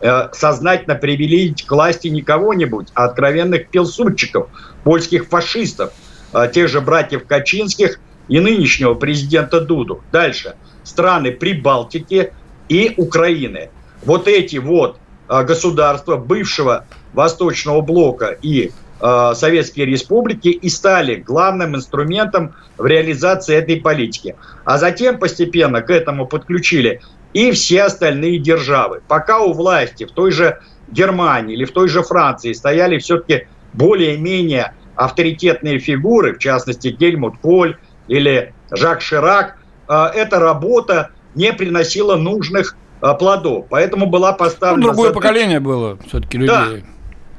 э, 0.01 0.29
сознательно 0.33 0.95
привели 0.95 1.53
к 1.53 1.71
власти 1.71 2.07
не 2.07 2.21
кого-нибудь, 2.21 2.87
а 2.93 3.05
откровенных 3.05 3.69
пилсудчиков, 3.69 4.49
польских 4.83 5.27
фашистов, 5.27 5.93
э, 6.33 6.49
тех 6.53 6.69
же 6.69 6.81
братьев 6.81 7.25
Качинских 7.25 7.99
и 8.27 8.39
нынешнего 8.39 8.93
президента 8.93 9.61
Дуду. 9.61 10.03
Дальше. 10.11 10.55
Страны 10.83 11.31
Прибалтики 11.31 12.33
и 12.69 12.93
Украины. 12.97 13.69
Вот 14.03 14.27
эти 14.27 14.57
вот 14.57 14.97
э, 15.29 15.43
государства 15.43 16.17
бывшего 16.17 16.85
Восточного 17.13 17.81
блока 17.81 18.37
и 18.41 18.71
Э, 19.01 19.33
Советские 19.35 19.85
республики 19.85 20.47
и 20.47 20.69
стали 20.69 21.15
главным 21.15 21.75
инструментом 21.75 22.55
в 22.77 22.85
реализации 22.85 23.55
этой 23.55 23.81
политики. 23.81 24.35
А 24.63 24.77
затем 24.77 25.19
постепенно 25.19 25.81
к 25.81 25.89
этому 25.89 26.27
подключили 26.27 27.01
и 27.35 27.51
все 27.51 27.83
остальные 27.83 28.39
державы. 28.39 29.01
Пока 29.09 29.41
у 29.41 29.51
власти 29.51 30.05
в 30.05 30.11
той 30.11 30.31
же 30.31 30.57
Германии 30.87 31.53
или 31.53 31.65
в 31.65 31.71
той 31.71 31.89
же 31.89 32.01
Франции 32.01 32.53
стояли 32.53 32.97
все-таки 32.97 33.47
более-менее 33.73 34.73
авторитетные 34.95 35.79
фигуры, 35.79 36.35
в 36.35 36.39
частности 36.39 36.87
Гельмут 36.87 37.37
Коль 37.41 37.75
или 38.07 38.53
Жак 38.71 39.01
Ширак, 39.01 39.57
э, 39.89 39.93
эта 40.15 40.39
работа 40.39 41.09
не 41.35 41.51
приносила 41.51 42.15
нужных 42.15 42.77
э, 43.01 43.13
плодов. 43.19 43.65
Поэтому 43.69 44.05
была 44.05 44.31
поставлена... 44.31 44.87
Ну, 44.87 44.93
другое 44.93 45.09
задача... 45.09 45.21
поколение 45.21 45.59
было 45.59 45.97
все-таки 46.07 46.37
людей. 46.37 46.47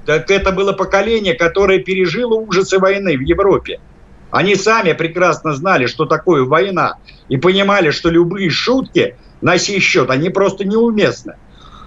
Да. 0.05 0.15
Так 0.19 0.31
это 0.31 0.53
было 0.53 0.75
поколение, 0.75 1.33
которое 1.33 1.79
пережило 1.79 2.35
ужасы 2.35 2.79
войны 2.79 3.17
в 3.17 3.23
Европе. 3.23 3.81
Они 4.31 4.57
сами 4.57 4.93
прекрасно 4.93 5.55
знали, 5.55 5.87
что 5.87 6.05
такое 6.05 6.45
война, 6.45 6.97
и 7.31 7.39
понимали, 7.39 7.91
что 7.91 8.11
любые 8.11 8.51
шутки 8.51 9.17
на 9.41 9.59
сей 9.59 9.81
счет, 9.81 10.11
они 10.11 10.31
просто 10.31 10.65
неуместны. 10.65 11.35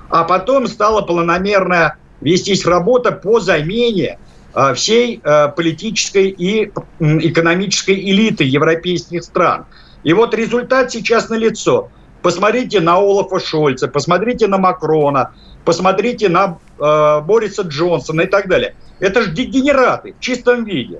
А 0.10 0.24
потом 0.24 0.68
стала 0.68 1.02
планомерная 1.02 1.98
вестись 2.22 2.66
работа 2.66 3.12
по 3.12 3.40
замене 3.40 4.20
а, 4.54 4.74
всей 4.74 5.22
а, 5.24 5.50
политической 5.50 6.30
и 6.30 6.72
экономической 7.00 7.96
элиты 7.96 8.44
европейских 8.44 9.24
стран. 9.24 9.66
И 10.04 10.14
вот 10.14 10.34
результат 10.34 10.92
сейчас 10.92 11.30
налицо. 11.30 11.90
Посмотрите 12.22 12.82
на 12.82 12.96
Олафа 12.96 13.40
Шольца, 13.40 13.88
посмотрите 13.88 14.48
на 14.48 14.58
Макрона, 14.58 15.34
посмотрите 15.64 16.28
на 16.28 16.58
э, 16.78 17.22
Бориса 17.22 17.62
Джонсона 17.62 18.22
и 18.22 18.28
так 18.28 18.50
далее. 18.50 18.76
Это 19.00 19.22
же 19.22 19.32
дегенераты 19.32 20.14
в 20.14 20.20
чистом 20.20 20.66
виде 20.66 21.00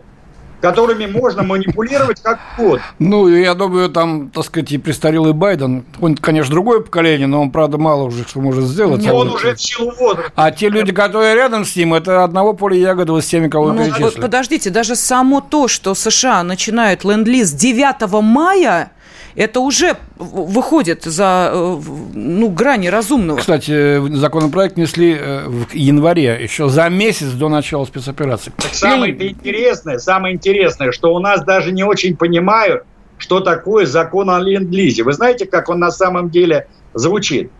которыми 0.62 1.06
можно 1.06 1.44
манипулировать 1.44 2.22
как 2.22 2.40
угодно. 2.58 2.84
Ну, 3.00 3.28
я 3.28 3.54
думаю, 3.54 3.90
там, 3.90 4.30
так 4.30 4.46
сказать, 4.46 4.72
и 4.72 4.78
престарелый 4.78 5.34
Байден, 5.34 5.86
он, 6.02 6.16
конечно, 6.16 6.52
другое 6.52 6.82
поколение, 6.82 7.28
но 7.28 7.42
он, 7.42 7.52
правда, 7.52 7.78
мало 7.78 8.04
уже 8.04 8.24
что 8.28 8.42
может 8.42 8.66
сделать. 8.66 9.02
Не, 9.02 9.12
он 9.12 9.30
уже 9.30 9.56
в 9.56 9.62
силу 9.62 9.92
возраста. 9.92 10.32
А 10.36 10.52
те 10.52 10.70
люди, 10.70 10.92
которые 10.92 11.36
рядом 11.36 11.66
с 11.66 11.76
ним, 11.76 11.94
это 11.94 12.24
одного 12.24 12.54
поля 12.54 12.78
ягоды 12.78 13.20
с 13.22 13.26
теми, 13.26 13.48
кого 13.48 13.74
ну, 13.74 13.84
перечислили. 13.84 14.22
Подождите, 14.22 14.70
даже 14.70 14.96
само 14.96 15.42
то, 15.42 15.68
что 15.68 15.96
США 15.96 16.44
начинают 16.44 17.04
ленд-лиз 17.04 17.52
9 17.52 18.22
мая, 18.22 18.92
это 19.36 19.60
уже 19.60 19.98
выходит 20.18 21.04
за 21.04 21.52
э, 21.54 21.82
ну, 22.14 22.50
грани 22.50 22.88
разумного. 22.88 23.38
Кстати, 23.38 24.00
законопроект 24.16 24.78
несли 24.78 25.18
э, 25.20 25.48
в 25.48 25.74
январе, 25.74 26.38
еще 26.42 26.70
за 26.70 26.90
месяц 26.90 27.32
до 27.32 27.50
начала 27.50 27.86
спецоперации. 27.86 28.52
Так 28.58 28.74
самое 28.74 29.14
интересное, 29.14 30.00
самое 30.00 30.36
интересное, 30.36 30.92
что 30.92 31.14
у 31.14 31.20
нас 31.20 31.44
даже 31.44 31.72
не 31.72 31.84
очень 31.84 32.16
понимают, 32.16 32.84
что 33.18 33.40
такое 33.40 33.86
закон 33.86 34.30
о 34.30 34.40
ленд-лизе. 34.40 35.04
Вы 35.04 35.14
знаете, 35.14 35.46
как 35.46 35.70
он 35.70 35.80
на 35.80 35.92
самом 35.92 36.30
деле 36.30 36.68
звучит? 36.94 37.52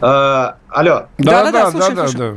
Э, 0.00 0.52
алло. 0.68 1.06
Да, 1.18 1.50
да, 1.50 1.52
да, 1.52 1.70
да, 1.70 1.90
да, 1.90 2.06
да. 2.12 2.34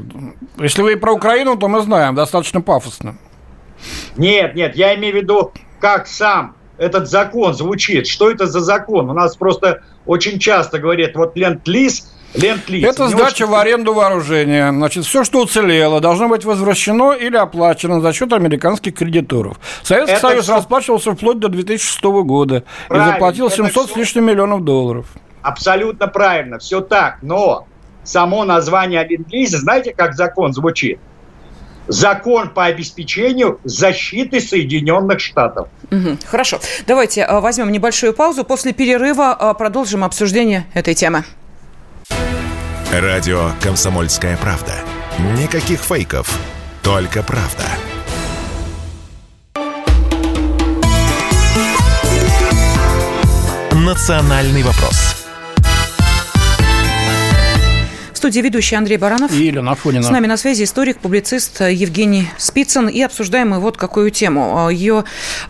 Если 0.58 0.82
вы 0.82 0.98
про 0.98 1.14
Украину, 1.14 1.58
то 1.58 1.68
мы 1.68 1.82
знаем, 1.82 2.16
достаточно 2.16 2.62
пафосно. 2.62 3.18
Нет, 4.18 4.56
нет, 4.56 4.76
я 4.76 4.96
имею 4.96 5.14
в 5.14 5.18
виду, 5.18 5.52
как 5.80 6.08
сам 6.08 6.56
этот 6.78 7.10
закон 7.10 7.54
звучит. 7.54 8.08
Что 8.08 8.30
это 8.30 8.48
за 8.48 8.60
закон? 8.60 9.10
У 9.10 9.14
нас 9.14 9.36
просто 9.36 9.82
очень 10.06 10.40
часто 10.40 10.80
говорят, 10.80 11.16
вот 11.16 11.36
ленд-лиз, 11.36 12.12
ленд-лиз. 12.34 12.84
Это 12.84 13.08
сдача 13.08 13.44
очень... 13.44 13.46
в 13.48 13.56
аренду 13.56 13.94
вооружения. 13.94 14.72
Значит, 14.72 15.06
все, 15.06 15.24
что 15.24 15.42
уцелело, 15.42 16.02
должно 16.02 16.28
быть 16.28 16.46
возвращено 16.46 17.14
или 17.14 17.36
оплачено 17.36 18.02
за 18.02 18.14
счет 18.14 18.34
американских 18.34 18.96
кредиторов. 18.96 19.60
Советский 19.84 20.18
это 20.18 20.28
Союз 20.28 20.44
все... 20.44 20.56
расплачивался 20.56 21.14
вплоть 21.14 21.40
до 21.40 21.48
2006 21.48 22.04
года 22.04 22.64
правильно, 22.88 23.10
и 23.10 23.12
заплатил 23.14 23.50
700 23.50 23.86
все... 23.86 23.94
с 23.94 23.98
лишним 23.98 24.26
миллионов 24.26 24.64
долларов. 24.64 25.08
Абсолютно 25.42 26.08
правильно, 26.08 26.60
все 26.60 26.82
так. 26.82 27.20
Но 27.22 27.68
само 28.04 28.44
название 28.44 29.06
ленд-лиза, 29.08 29.60
знаете, 29.60 29.94
как 29.94 30.16
закон 30.16 30.54
звучит? 30.54 31.00
Закон 31.88 32.50
по 32.50 32.66
обеспечению 32.66 33.60
защиты 33.64 34.40
Соединенных 34.40 35.20
Штатов. 35.20 35.68
Угу, 35.92 36.18
хорошо. 36.26 36.60
Давайте 36.88 37.22
э, 37.22 37.40
возьмем 37.40 37.72
небольшую 37.72 38.14
паузу. 38.14 38.44
После 38.44 38.74
перерыва 38.74 39.38
э, 39.40 39.54
продолжим 39.58 40.04
обсуждение 40.04 40.66
этой 40.74 40.94
темы. 40.96 41.24
Радио 42.92 43.52
«Комсомольская 43.62 44.38
правда». 44.38 44.74
Никаких 45.42 45.80
фейков, 45.80 46.40
только 46.82 47.24
правда. 47.24 47.64
«Национальный 53.72 54.64
вопрос» 54.64 55.15
студии 58.26 58.40
ведущий 58.40 58.76
Андрей 58.76 58.98
Баранов. 58.98 59.32
И 59.32 59.46
Елена 59.46 59.74
Афонина. 59.74 60.02
С 60.02 60.10
нами 60.10 60.26
на 60.26 60.36
связи 60.36 60.64
историк, 60.64 60.98
публицист 60.98 61.62
Евгений 61.62 62.28
Спицын. 62.40 62.88
И 62.88 63.00
обсуждаем 63.04 63.50
мы 63.50 63.60
вот 63.60 63.78
какую 63.78 64.10
тему. 64.10 64.68
Ее 64.72 65.04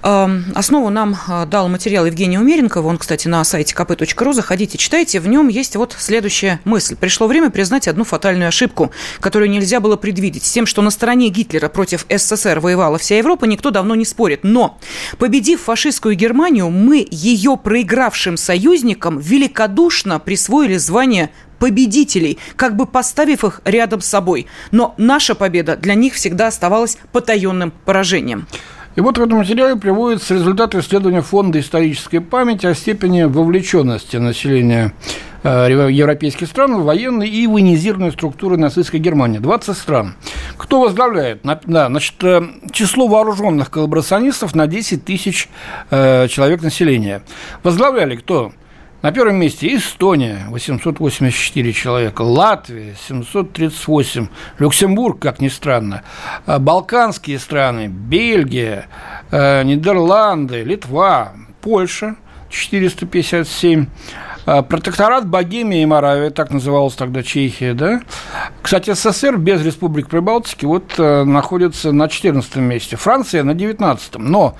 э, 0.03 0.41
основу 0.53 0.89
нам 0.89 1.15
э, 1.25 1.45
дал 1.45 1.69
материал 1.69 2.05
Евгения 2.05 2.37
Умеренкова. 2.37 2.85
Он, 2.85 2.97
кстати, 2.97 3.29
на 3.29 3.41
сайте 3.45 3.73
kp.ru. 3.73 4.33
Заходите, 4.33 4.77
читайте. 4.77 5.21
В 5.21 5.27
нем 5.29 5.47
есть 5.47 5.77
вот 5.77 5.95
следующая 5.97 6.59
мысль. 6.65 6.97
Пришло 6.97 7.27
время 7.27 7.49
признать 7.49 7.87
одну 7.87 8.03
фатальную 8.03 8.49
ошибку, 8.49 8.91
которую 9.21 9.49
нельзя 9.49 9.79
было 9.79 9.95
предвидеть. 9.95 10.43
С 10.43 10.51
тем, 10.51 10.65
что 10.65 10.81
на 10.81 10.89
стороне 10.89 11.29
Гитлера 11.29 11.69
против 11.69 12.05
СССР 12.09 12.59
воевала 12.59 12.97
вся 12.97 13.17
Европа, 13.17 13.45
никто 13.45 13.71
давно 13.71 13.95
не 13.95 14.03
спорит. 14.03 14.41
Но, 14.43 14.77
победив 15.17 15.61
фашистскую 15.61 16.15
Германию, 16.15 16.69
мы 16.69 17.07
ее 17.09 17.55
проигравшим 17.55 18.35
союзникам 18.35 19.17
великодушно 19.17 20.19
присвоили 20.19 20.75
звание 20.75 21.31
победителей, 21.59 22.37
как 22.55 22.75
бы 22.75 22.85
поставив 22.85 23.43
их 23.43 23.61
рядом 23.65 24.01
с 24.01 24.05
собой. 24.05 24.47
Но 24.71 24.93
наша 24.97 25.35
победа 25.35 25.75
для 25.75 25.95
них 25.95 26.13
всегда 26.13 26.47
оставалась 26.47 26.97
потаенным 27.11 27.71
поражением. 27.85 28.47
И 28.95 29.01
вот 29.01 29.17
в 29.17 29.21
этом 29.21 29.39
материале 29.39 29.75
приводятся 29.75 30.35
результаты 30.35 30.79
исследования 30.79 31.21
Фонда 31.21 31.59
исторической 31.59 32.19
памяти 32.19 32.67
о 32.67 32.73
степени 32.73 33.23
вовлеченности 33.23 34.15
населения 34.15 34.93
э, 35.43 35.67
европейских 35.91 36.47
стран 36.47 36.79
в 36.79 36.85
военные 36.85 37.29
и 37.29 37.45
военизированные 37.45 38.13
структуры 38.13 38.55
нацистской 38.55 39.01
Германии. 39.01 39.39
20 39.39 39.77
стран. 39.77 40.15
Кто 40.55 40.79
возглавляет? 40.79 41.41
Да, 41.43 41.87
значит, 41.87 42.23
э, 42.23 42.41
число 42.71 43.07
вооруженных 43.07 43.69
коллаборационистов 43.69 44.55
на 44.55 44.65
10 44.65 45.03
тысяч 45.03 45.49
э, 45.91 46.29
человек 46.29 46.61
населения. 46.61 47.21
Возглавляли 47.63 48.15
кто? 48.15 48.53
На 49.05 49.11
первом 49.11 49.35
месте 49.35 49.75
Эстония, 49.75 50.47
884 50.49 51.73
человека, 51.73 52.23
Латвия, 52.23 52.95
738, 53.07 54.29
Люксембург, 54.57 55.19
как 55.19 55.39
ни 55.39 55.47
странно, 55.47 56.01
а 56.47 56.57
Балканские 56.57 57.37
страны, 57.37 57.85
Бельгия, 57.85 58.87
э, 59.29 59.61
Нидерланды, 59.61 60.63
Литва, 60.63 61.33
Польша, 61.61 62.15
457, 62.49 63.85
а, 63.85 64.34
протекторат 64.45 65.27
Богемия 65.27 65.81
и 65.81 65.85
Моравия, 65.85 66.29
так 66.29 66.51
называлась 66.51 66.93
тогда 66.93 67.23
Чехия, 67.23 67.73
да? 67.73 68.01
Кстати, 68.61 68.93
СССР 68.93 69.37
без 69.37 69.63
республик 69.63 70.07
Прибалтики 70.07 70.65
вот 70.65 70.95
э, 70.97 71.23
находится 71.23 71.91
на 71.91 72.07
14 72.07 72.55
месте, 72.57 72.95
Франция 72.95 73.43
на 73.43 73.53
19 73.53 74.17
Но 74.17 74.55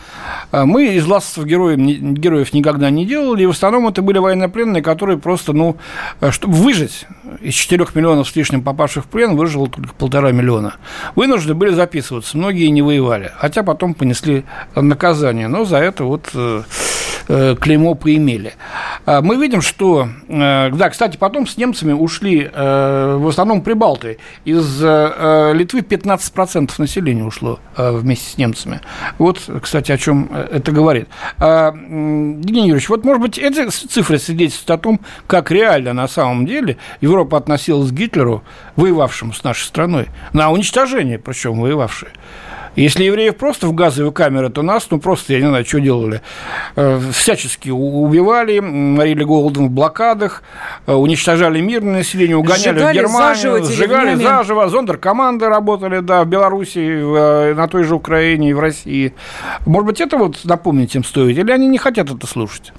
э, 0.52 0.64
мы 0.64 0.96
из 0.96 1.06
ластов 1.06 1.46
героев, 1.46 1.78
героев 1.78 2.54
никогда 2.54 2.90
не 2.90 3.06
делали, 3.06 3.44
и 3.44 3.46
в 3.46 3.52
основном 3.52 3.88
это 3.88 4.02
были 4.02 4.18
военнопленные, 4.18 4.84
которые 4.84 5.18
просто, 5.18 5.54
ну, 5.54 5.78
э, 6.22 6.32
чтобы 6.32 6.54
выжить, 6.56 7.08
из 7.42 7.54
4 7.54 7.86
миллионов 7.96 8.28
с 8.28 8.36
лишним 8.36 8.64
попавших 8.64 9.06
в 9.06 9.08
плен 9.08 9.36
выжило 9.36 9.68
только 9.68 9.94
полтора 9.94 10.32
миллиона. 10.32 10.76
Вынуждены 11.16 11.56
были 11.56 11.72
записываться, 11.72 12.38
многие 12.38 12.68
не 12.68 12.82
воевали, 12.82 13.32
хотя 13.38 13.64
потом 13.64 13.94
понесли 13.94 14.46
наказание, 14.76 15.48
но 15.48 15.66
за 15.66 15.78
это 15.78 16.04
вот 16.04 16.30
клеймо 17.28 17.96
поимели. 17.96 18.54
А 19.06 19.22
мы 19.22 19.36
видим, 19.38 19.62
что 19.62 20.08
э, 20.28 20.70
да, 20.72 20.90
кстати, 20.90 21.18
потом 21.18 21.48
с 21.48 21.58
немцами 21.58 21.94
ушли 21.94 22.50
э, 22.52 23.18
в 23.20 23.28
основном 23.28 23.62
прибалты. 23.62 24.18
Из 24.46 24.80
э, 24.82 25.52
Литвы 25.54 25.82
15% 25.82 26.72
населения 26.78 27.24
ушло 27.24 27.60
вместе 27.78 28.32
с 28.32 28.38
немцами. 28.38 28.82
Вот, 29.18 29.42
кстати, 29.62 29.92
о 29.92 29.98
чем 29.98 30.30
это 30.34 30.72
говорит. 30.72 31.08
А, 31.40 31.74
Евгений 31.74 32.68
Юрьевич, 32.68 32.90
вот, 32.90 33.04
может 33.04 33.22
быть, 33.22 33.38
эти 33.38 33.70
цифры 33.70 34.18
свидетельствуют 34.18 34.80
о 34.80 34.82
том, 34.82 35.00
как 35.28 35.52
реально 35.52 35.94
на 35.94 36.08
самом 36.08 36.46
деле 36.46 36.78
Европа 37.02 37.38
относилась 37.38 37.92
к 37.92 37.94
Гитлеру, 37.94 38.44
воевавшему 38.76 39.34
с 39.34 39.44
нашей 39.44 39.66
страной, 39.66 40.08
на 40.34 40.52
уничтожение, 40.52 41.20
причем 41.20 41.60
воевавшей. 41.60 42.10
Если 42.76 43.06
евреев 43.06 43.38
просто 43.38 43.68
в 43.68 43.74
газовые 43.74 44.12
камеры, 44.12 44.50
то 44.50 44.62
нас, 44.62 44.88
ну, 44.90 45.00
просто, 45.00 45.34
я 45.34 45.40
не 45.40 45.48
знаю, 45.48 45.66
что 45.66 45.80
делали. 45.80 46.22
Э, 46.76 47.00
всячески 47.14 47.70
убивали, 47.70 48.60
морили 48.60 49.24
голодом 49.24 49.70
в 49.70 49.72
блокадах, 49.72 50.44
э, 50.86 50.94
уничтожали 50.94 51.62
мирное 51.62 51.98
население, 51.98 52.36
угоняли 52.36 52.78
сжигали 52.78 52.98
в 52.98 53.02
Германию, 53.02 53.36
заживо 53.36 53.64
сжигали 53.64 54.06
деревнями. 54.16 54.24
заживо. 54.24 54.70
Зондеркоманды 54.70 55.48
работали, 55.48 56.00
да, 56.00 56.24
в 56.24 56.28
Беларуси, 56.28 56.80
э, 56.80 57.54
на 57.54 57.68
той 57.68 57.84
же 57.84 57.96
Украине 57.96 58.50
и 58.50 58.54
в 58.54 58.60
России. 58.60 59.14
Может 59.66 59.86
быть, 59.86 60.02
это 60.02 60.18
вот 60.18 60.44
напомнить 60.44 60.96
им 60.96 61.04
стоит? 61.04 61.38
Или 61.38 61.52
они 61.52 61.68
не 61.68 61.78
хотят 61.78 62.12
это 62.12 62.28
слушать? 62.28 62.74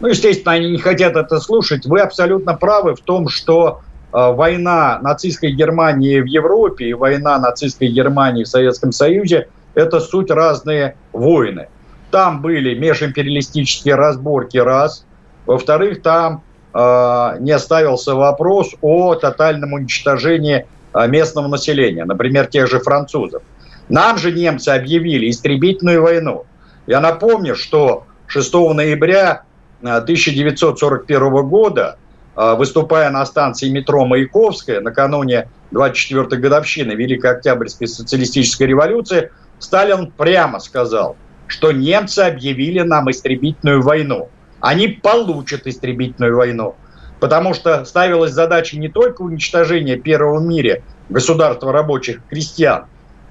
Ну, 0.00 0.08
естественно, 0.08 0.52
они 0.52 0.70
не 0.70 0.78
хотят 0.78 1.16
это 1.16 1.38
слушать. 1.38 1.86
Вы 1.86 2.00
абсолютно 2.00 2.54
правы 2.54 2.96
в 2.96 3.00
том, 3.00 3.28
что 3.28 3.82
война 4.12 4.98
нацистской 5.02 5.52
Германии 5.52 6.20
в 6.20 6.26
Европе 6.26 6.86
и 6.86 6.92
война 6.92 7.38
нацистской 7.38 7.88
Германии 7.88 8.44
в 8.44 8.48
Советском 8.48 8.92
Союзе– 8.92 9.48
это 9.74 10.00
суть 10.00 10.30
разные 10.30 10.96
войны. 11.12 11.68
Там 12.10 12.42
были 12.42 12.78
межимпериалистические 12.78 13.94
разборки 13.94 14.58
раз. 14.58 15.06
Во-вторых, 15.46 16.02
там 16.02 16.42
э, 16.74 17.36
не 17.40 17.52
оставился 17.52 18.14
вопрос 18.14 18.74
о 18.82 19.14
тотальном 19.14 19.72
уничтожении 19.72 20.66
э, 20.92 21.08
местного 21.08 21.48
населения, 21.48 22.04
например, 22.04 22.46
тех 22.46 22.68
же 22.68 22.80
французов. 22.80 23.42
Нам 23.88 24.18
же 24.18 24.30
немцы 24.30 24.68
объявили 24.68 25.30
истребительную 25.30 26.02
войну. 26.02 26.44
Я 26.86 27.00
напомню, 27.00 27.56
что 27.56 28.04
6 28.26 28.52
ноября 28.52 29.44
1941 29.80 31.22
э, 31.22 31.42
года 31.42 31.96
выступая 32.34 33.10
на 33.10 33.24
станции 33.26 33.68
метро 33.68 34.04
Маяковская 34.04 34.80
накануне 34.80 35.48
24-й 35.72 36.38
годовщины 36.38 36.92
Великой 36.92 37.32
Октябрьской 37.32 37.88
социалистической 37.88 38.66
революции, 38.66 39.30
Сталин 39.58 40.10
прямо 40.10 40.58
сказал, 40.58 41.16
что 41.46 41.72
немцы 41.72 42.20
объявили 42.20 42.80
нам 42.80 43.10
истребительную 43.10 43.82
войну. 43.82 44.28
Они 44.60 44.88
получат 44.88 45.66
истребительную 45.66 46.36
войну. 46.36 46.74
Потому 47.20 47.54
что 47.54 47.84
ставилась 47.84 48.32
задача 48.32 48.78
не 48.78 48.88
только 48.88 49.22
уничтожения 49.22 49.96
первого 49.96 50.40
в 50.40 50.44
мире 50.44 50.82
государства 51.08 51.72
рабочих 51.72 52.20
крестьян, 52.28 52.86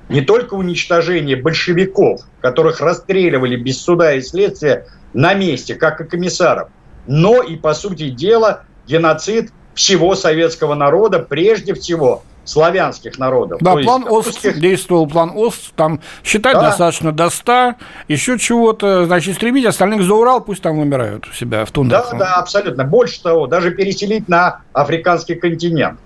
не 0.08 0.22
только 0.22 0.54
уничтожение 0.54 1.36
большевиков, 1.36 2.22
которых 2.42 2.80
расстреливали 2.80 3.58
без 3.58 3.82
суда 3.82 4.14
и 4.14 4.22
следствия 4.22 4.88
на 5.14 5.34
месте, 5.34 5.76
как 5.76 6.00
и 6.00 6.06
комиссаров, 6.06 6.70
но 7.08 7.42
и, 7.42 7.56
по 7.56 7.74
сути 7.74 8.10
дела, 8.10 8.64
геноцид 8.88 9.52
всего 9.74 10.16
советского 10.16 10.76
народа, 10.76 11.20
прежде 11.20 11.74
всего 11.74 12.24
славянских 12.44 13.18
народов. 13.20 13.60
Да, 13.62 13.76
То 13.76 13.82
план 13.82 14.02
есть, 14.02 14.28
ОСТ, 14.28 14.60
действовал 14.60 15.08
план 15.08 15.32
ОСТ, 15.36 15.74
там 15.76 16.02
считать 16.24 16.56
да. 16.56 16.62
достаточно 16.62 17.12
до 17.12 17.30
100, 17.30 17.76
еще 18.08 18.38
чего-то, 18.38 19.06
значит, 19.06 19.36
истребить 19.36 19.66
остальных 19.66 20.04
за 20.04 20.14
Урал, 20.14 20.42
пусть 20.42 20.62
там 20.62 20.80
умирают 20.80 21.28
у 21.28 21.34
себя 21.34 21.66
в 21.66 21.72
тундрах. 21.72 22.12
Да, 22.12 22.18
да, 22.18 22.34
абсолютно. 22.36 22.84
Больше 22.84 23.22
того, 23.22 23.48
даже 23.48 23.72
переселить 23.72 24.28
на 24.28 24.62
африканский 24.74 25.36
континент. 25.36 26.00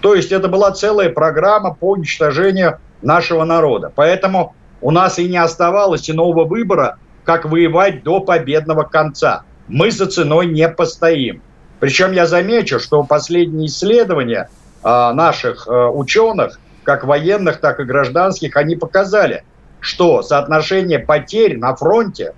То 0.00 0.14
есть 0.14 0.32
это 0.32 0.48
была 0.48 0.72
целая 0.72 1.10
программа 1.10 1.74
по 1.74 1.92
уничтожению 1.92 2.78
нашего 3.02 3.44
народа. 3.44 3.92
Поэтому 3.94 4.54
у 4.80 4.90
нас 4.90 5.18
и 5.18 5.28
не 5.28 5.36
оставалось 5.36 6.10
иного 6.10 6.44
выбора, 6.44 6.98
как 7.24 7.44
воевать 7.44 8.02
до 8.02 8.20
победного 8.20 8.82
конца. 8.82 9.44
Мы 9.68 9.90
за 9.90 10.06
ценой 10.06 10.46
не 10.46 10.68
постоим. 10.68 11.42
Причем 11.82 12.12
я 12.12 12.26
замечу, 12.26 12.78
что 12.78 13.02
последние 13.02 13.66
исследования 13.66 14.48
а, 14.84 15.12
наших 15.12 15.66
а, 15.66 15.90
ученых, 15.90 16.60
как 16.84 17.02
военных, 17.02 17.58
так 17.58 17.80
и 17.80 17.82
гражданских, 17.82 18.56
они 18.56 18.76
показали, 18.76 19.42
что 19.80 20.22
соотношение 20.22 21.00
потерь 21.00 21.58
на 21.58 21.74
фронте 21.74 22.34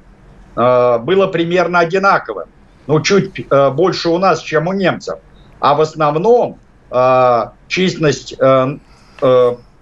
а, 0.57 0.97
было 0.97 1.27
примерно 1.27 1.81
одинаковым. 1.81 2.49
Ну, 2.87 3.03
чуть 3.03 3.47
больше 3.75 4.09
у 4.09 4.17
нас, 4.17 4.41
чем 4.41 4.67
у 4.67 4.73
немцев. 4.73 5.19
А 5.61 5.75
в 5.75 5.83
основном 5.83 6.59
численность 7.69 8.39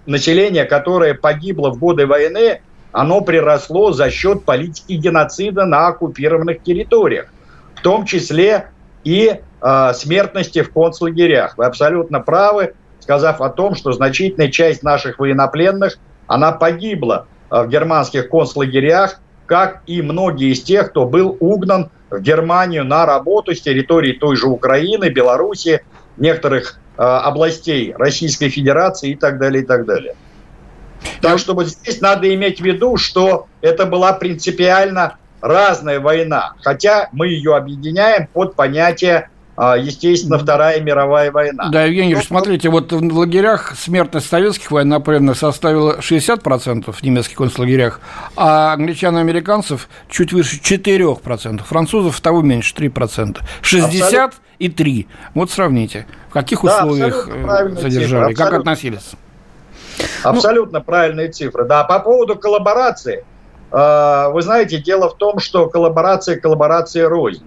населения, 0.05 0.65
которое 0.65 1.13
погибло 1.13 1.69
в 1.69 1.79
годы 1.79 2.05
войны, 2.05 2.59
оно 2.91 3.21
приросло 3.21 3.93
за 3.93 4.09
счет 4.09 4.43
политики 4.43 4.93
геноцида 4.93 5.65
на 5.65 5.87
оккупированных 5.87 6.63
территориях. 6.63 7.27
В 7.75 7.81
том 7.81 8.05
числе 8.05 8.67
и 9.03 9.39
э, 9.63 9.93
смертности 9.93 10.61
в 10.61 10.71
концлагерях. 10.71 11.57
Вы 11.57 11.65
абсолютно 11.65 12.19
правы. 12.19 12.73
сказав 12.99 13.41
о 13.41 13.49
том, 13.49 13.75
что 13.75 13.91
значительная 13.91 14.49
часть 14.49 14.83
наших 14.83 15.19
военнопленных, 15.19 15.97
она 16.27 16.51
погибла 16.51 17.27
в 17.49 17.67
германских 17.67 18.29
концлагерях, 18.29 19.19
как 19.45 19.81
и 19.87 20.01
многие 20.01 20.51
из 20.51 20.63
тех, 20.63 20.89
кто 20.89 21.05
был 21.05 21.35
угнан 21.39 21.89
в 22.09 22.19
Германию 22.21 22.85
на 22.85 23.05
работу 23.05 23.53
с 23.53 23.61
территории 23.61 24.13
той 24.13 24.35
же 24.35 24.47
Украины, 24.47 25.09
Белоруссии, 25.09 25.81
некоторых 26.17 26.79
э, 26.97 27.01
областей 27.01 27.93
Российской 27.97 28.49
Федерации 28.49 29.11
и 29.11 29.15
так 29.15 29.39
далее, 29.39 29.63
и 29.63 29.65
так 29.65 29.85
далее. 29.85 30.15
Так 31.21 31.39
что 31.39 31.53
вот 31.53 31.67
здесь 31.67 32.01
надо 32.01 32.33
иметь 32.33 32.61
в 32.61 32.63
виду, 32.63 32.97
что 32.97 33.47
это 33.61 33.85
была 33.85 34.13
принципиально 34.13 35.17
разная 35.41 35.99
война, 35.99 36.53
хотя 36.61 37.09
мы 37.11 37.27
ее 37.27 37.55
объединяем 37.55 38.27
под 38.27 38.55
понятие 38.55 39.29
естественно, 39.57 40.39
Вторая 40.39 40.81
мировая 40.81 41.31
война. 41.31 41.69
Да, 41.69 41.83
Евгений 41.83 42.09
Юрьевич, 42.09 42.27
смотрите, 42.27 42.69
вот 42.69 42.91
в 42.91 43.17
лагерях 43.17 43.75
смертность 43.77 44.27
советских 44.27 44.71
военнопленных 44.71 45.37
составила 45.37 45.99
60% 45.99 46.91
в 46.91 47.03
немецких 47.03 47.37
концлагерях, 47.37 47.99
а 48.35 48.73
англичан 48.73 49.15
и 49.17 49.21
американцев 49.21 49.89
чуть 50.09 50.33
выше 50.33 50.59
4%, 50.59 51.63
французов 51.63 52.19
того 52.19 52.41
меньше, 52.41 52.73
3%. 52.75 53.37
60 53.61 54.03
абсолютно. 54.03 54.31
и 54.57 54.69
3. 54.69 55.07
Вот 55.35 55.51
сравните, 55.51 56.07
в 56.29 56.33
каких 56.33 56.63
условиях 56.63 57.27
да, 57.27 57.65
э, 57.65 57.69
задержали, 57.69 58.33
цифры, 58.33 58.45
как 58.45 58.53
относились. 58.59 59.11
Абсолютно 60.23 60.79
ну, 60.79 60.85
правильные 60.85 61.31
цифры. 61.31 61.65
Да, 61.65 61.83
по 61.83 61.99
поводу 61.99 62.35
коллаборации. 62.37 63.23
Э, 63.71 64.29
вы 64.31 64.41
знаете, 64.41 64.79
дело 64.79 65.09
в 65.09 65.17
том, 65.17 65.39
что 65.39 65.67
коллаборация 65.69 66.39
коллаборация 66.39 67.07
рознь. 67.07 67.43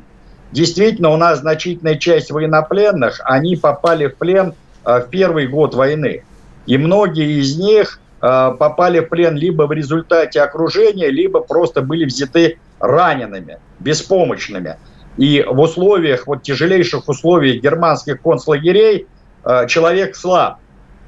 Действительно, 0.52 1.10
у 1.10 1.16
нас 1.16 1.40
значительная 1.40 1.96
часть 1.96 2.30
военнопленных, 2.30 3.20
они 3.24 3.56
попали 3.56 4.06
в 4.06 4.16
плен 4.16 4.54
э, 4.84 5.00
в 5.00 5.10
первый 5.10 5.48
год 5.48 5.74
войны. 5.74 6.24
И 6.66 6.78
многие 6.78 7.40
из 7.40 7.58
них 7.58 8.00
э, 8.22 8.52
попали 8.58 9.00
в 9.00 9.08
плен 9.08 9.36
либо 9.36 9.64
в 9.64 9.72
результате 9.72 10.40
окружения, 10.40 11.10
либо 11.10 11.40
просто 11.40 11.82
были 11.82 12.04
взяты 12.04 12.58
ранеными, 12.78 13.58
беспомощными. 13.80 14.76
И 15.16 15.44
в 15.48 15.58
условиях, 15.58 16.26
вот 16.26 16.42
тяжелейших 16.42 17.08
условиях 17.08 17.62
германских 17.62 18.20
концлагерей 18.22 19.06
э, 19.44 19.66
человек 19.66 20.14
слаб. 20.14 20.58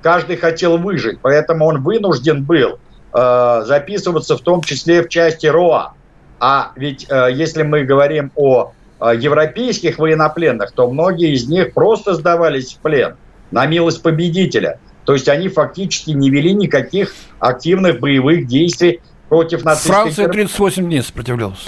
Каждый 0.03 0.37
хотел 0.37 0.79
выжить, 0.79 1.19
поэтому 1.21 1.67
он 1.67 1.83
вынужден 1.83 2.45
был 2.45 2.79
записываться 3.11 4.37
в 4.37 4.43
том 4.43 4.63
числе 4.63 5.03
в 5.03 5.09
части 5.09 5.47
РОА. 5.47 5.95
А 6.39 6.73
ведь 6.77 7.09
если 7.09 7.63
мы 7.63 7.83
говорим 7.83 8.31
о 8.37 8.73
европейских 9.01 9.99
военнопленных, 9.99 10.73
то 10.73 10.91
многие 10.91 11.35
из 11.35 11.49
них 11.49 11.73
просто 11.73 12.15
сдавались 12.15 12.75
в 12.75 12.79
плен 12.79 13.17
на 13.51 13.67
милость 13.67 14.03
победителя. 14.03 14.81
То 15.05 15.15
есть 15.15 15.29
они 15.29 15.49
фактически 15.49 16.11
не 16.11 16.31
вели 16.31 16.53
никаких 16.53 17.15
активных 17.39 18.01
боевых 18.01 18.47
действий 18.47 19.01
против 19.29 19.65
нацистской 19.65 19.95
Франция 19.95 20.29
38 20.29 20.85
дней 20.85 21.03
сопротивлялась. 21.03 21.59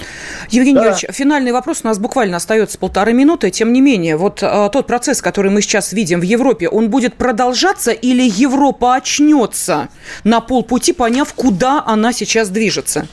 Евгений 0.49 0.75
да. 0.75 0.85
Юрьевич, 0.85 1.05
финальный 1.15 1.51
вопрос. 1.51 1.81
У 1.83 1.87
нас 1.87 1.99
буквально 1.99 2.37
остается 2.37 2.77
полторы 2.77 3.13
минуты. 3.13 3.49
Тем 3.51 3.71
не 3.73 3.81
менее, 3.81 4.17
вот 4.17 4.39
а, 4.41 4.69
тот 4.69 4.87
процесс, 4.87 5.21
который 5.21 5.51
мы 5.51 5.61
сейчас 5.61 5.93
видим 5.93 6.19
в 6.19 6.23
Европе, 6.23 6.67
он 6.67 6.89
будет 6.89 7.15
продолжаться 7.15 7.91
или 7.91 8.23
Европа 8.23 8.95
очнется 8.95 9.89
на 10.23 10.41
полпути, 10.41 10.93
поняв, 10.93 11.33
куда 11.33 11.83
она 11.85 12.13
сейчас 12.13 12.49
движется? 12.49 13.07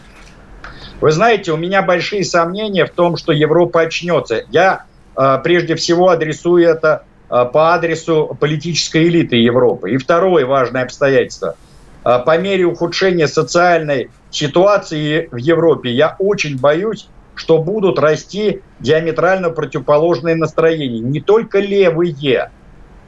Вы 1.01 1.13
знаете, 1.13 1.53
у 1.53 1.57
меня 1.57 1.83
большие 1.83 2.25
сомнения 2.25 2.85
в 2.85 2.91
том, 2.91 3.17
что 3.17 3.33
Европа 3.33 3.83
очнется. 3.83 4.45
Я 4.51 4.85
э, 5.17 5.39
прежде 5.45 5.77
всего 5.77 6.09
адресую 6.09 6.67
это 6.67 7.05
э, 7.31 7.45
по 7.53 7.75
адресу 7.75 8.37
политической 8.41 9.05
элиты 9.05 9.37
Европы. 9.37 9.93
И 9.93 9.97
второе 9.97 10.45
важное 10.45 10.83
обстоятельство. 10.83 11.55
Э, 12.05 12.19
по 12.25 12.37
мере 12.37 12.65
ухудшения 12.65 13.29
социальной 13.29 14.11
ситуации 14.31 15.29
в 15.31 15.37
Европе 15.37 15.91
я 15.91 16.17
очень 16.19 16.59
боюсь, 16.59 17.09
что 17.37 17.59
будут 17.59 18.01
расти 18.01 18.63
диаметрально 18.81 19.51
противоположные 19.51 20.35
настроения. 20.35 20.99
Не 20.99 21.21
только 21.21 21.61
левые, 21.61 22.51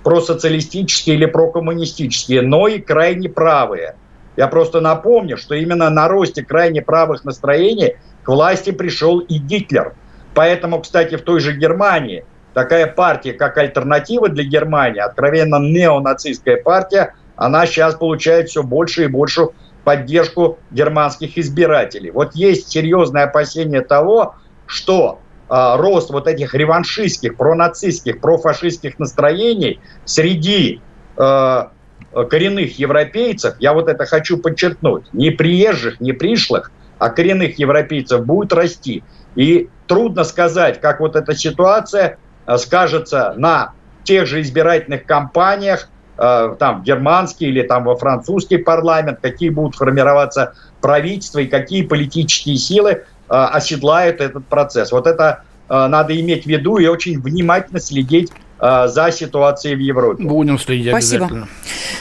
просоциалистические 0.04 1.16
или 1.16 1.26
прокоммунистические, 1.26 2.42
но 2.42 2.68
и 2.68 2.78
крайне 2.78 3.28
правые– 3.28 3.96
я 4.40 4.48
просто 4.48 4.80
напомню, 4.80 5.36
что 5.36 5.54
именно 5.54 5.90
на 5.90 6.08
росте 6.08 6.42
крайне 6.42 6.80
правых 6.80 7.26
настроений 7.26 7.96
к 8.22 8.28
власти 8.30 8.70
пришел 8.70 9.18
и 9.18 9.36
Гитлер. 9.36 9.92
Поэтому, 10.34 10.80
кстати, 10.80 11.16
в 11.16 11.20
той 11.20 11.40
же 11.40 11.54
Германии 11.54 12.24
такая 12.54 12.86
партия, 12.86 13.34
как 13.34 13.58
альтернатива 13.58 14.30
для 14.30 14.44
Германии, 14.44 14.98
откровенно 14.98 15.56
неонацистская 15.56 16.56
партия, 16.56 17.16
она 17.36 17.66
сейчас 17.66 17.96
получает 17.96 18.48
все 18.48 18.62
больше 18.62 19.04
и 19.04 19.08
большую 19.08 19.52
поддержку 19.84 20.58
германских 20.70 21.36
избирателей. 21.36 22.10
Вот 22.10 22.34
есть 22.34 22.70
серьезное 22.70 23.24
опасение 23.24 23.82
того, 23.82 24.36
что 24.64 25.20
э, 25.50 25.76
рост 25.76 26.08
вот 26.08 26.26
этих 26.26 26.54
реваншистских, 26.54 27.36
пронацистских, 27.36 28.22
профашистских 28.22 28.98
настроений 28.98 29.80
среди 30.06 30.80
Э, 31.20 31.68
коренных 32.12 32.78
европейцев, 32.78 33.54
я 33.58 33.72
вот 33.72 33.88
это 33.88 34.04
хочу 34.04 34.38
подчеркнуть, 34.38 35.04
не 35.12 35.30
приезжих, 35.30 36.00
не 36.00 36.12
пришлых, 36.12 36.72
а 36.98 37.10
коренных 37.10 37.58
европейцев 37.58 38.24
будет 38.24 38.52
расти. 38.52 39.02
И 39.36 39.68
трудно 39.86 40.24
сказать, 40.24 40.80
как 40.80 41.00
вот 41.00 41.16
эта 41.16 41.34
ситуация 41.34 42.18
э, 42.46 42.56
скажется 42.58 43.34
на 43.36 43.72
тех 44.04 44.26
же 44.26 44.40
избирательных 44.40 45.04
кампаниях, 45.04 45.88
э, 46.18 46.56
там 46.58 46.80
в 46.80 46.84
германский 46.84 47.46
или 47.46 47.62
там 47.62 47.84
во 47.84 47.96
французский 47.96 48.58
парламент, 48.58 49.20
какие 49.22 49.50
будут 49.50 49.76
формироваться 49.76 50.54
правительства 50.80 51.38
и 51.38 51.46
какие 51.46 51.82
политические 51.82 52.56
силы 52.56 53.04
оседлают 53.28 54.20
этот 54.20 54.46
процесс. 54.46 54.90
Вот 54.90 55.06
это 55.06 55.44
надо 55.68 56.20
иметь 56.20 56.42
в 56.42 56.46
виду 56.48 56.78
и 56.78 56.88
очень 56.88 57.20
внимательно 57.20 57.78
следить 57.78 58.32
Э, 58.32 58.49
за 58.60 59.10
ситуацией 59.12 59.74
в 59.74 59.78
Европе. 59.78 60.22
Будем 60.22 60.58
следить 60.58 60.88
Спасибо. 60.88 61.24
обязательно. 61.26 61.48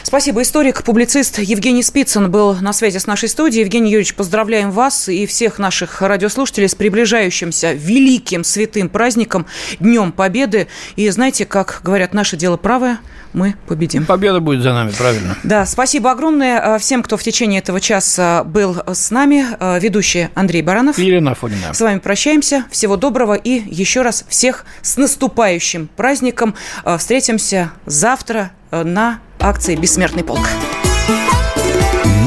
Спасибо. 0.04 0.42
Историк, 0.42 0.84
публицист 0.84 1.40
Евгений 1.40 1.84
Спицын 1.84 2.30
был 2.32 2.56
на 2.56 2.74
связи 2.74 2.98
с 2.98 3.08
нашей 3.08 3.30
студией. 3.30 3.64
Евгений 3.64 3.92
Юрьевич, 3.92 4.16
поздравляем 4.16 4.72
вас 4.72 5.10
и 5.10 5.26
всех 5.26 5.60
наших 5.60 6.02
радиослушателей 6.02 6.68
с 6.68 6.76
приближающимся 6.76 7.74
великим 7.74 8.44
святым 8.44 8.90
праздником, 8.90 9.46
Днем 9.80 10.12
Победы. 10.12 10.68
И 10.96 11.10
знаете, 11.10 11.46
как 11.46 11.82
говорят, 11.84 12.14
наше 12.14 12.38
дело 12.38 12.58
правое– 12.58 13.00
мы 13.34 13.56
победим. 13.68 14.06
Победа 14.06 14.40
будет 14.40 14.62
за 14.62 14.74
нами, 14.74 14.92
правильно. 14.92 15.38
Да, 15.44 15.66
спасибо 15.66 16.12
огромное 16.12 16.76
э, 16.76 16.80
всем, 16.80 17.04
кто 17.04 17.18
в 17.18 17.24
течение 17.24 17.60
этого 17.60 17.80
часа 17.80 18.44
был 18.44 18.82
с 18.88 19.12
нами. 19.12 19.46
Э, 19.60 19.80
ведущий 19.80 20.30
Андрей 20.36 20.62
Баранов. 20.62 20.98
И 20.98 21.08
Ирина 21.08 21.32
Афонина. 21.32 21.74
С 21.74 21.82
вами 21.82 22.00
прощаемся. 22.00 22.66
Всего 22.72 22.98
доброго 22.98 23.34
и 23.34 23.62
еще 23.74 24.02
раз 24.02 24.26
всех 24.28 24.66
с 24.82 24.98
наступающим 24.98 25.90
праздником. 25.96 26.56
Э, 26.84 26.98
встретимся 26.98 27.72
завтра 27.86 28.52
на 28.72 29.20
акции 29.40 29.76
«Бессмертный 29.76 30.24
полк». 30.24 30.48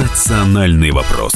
Национальный 0.00 0.90
вопрос. 0.90 1.32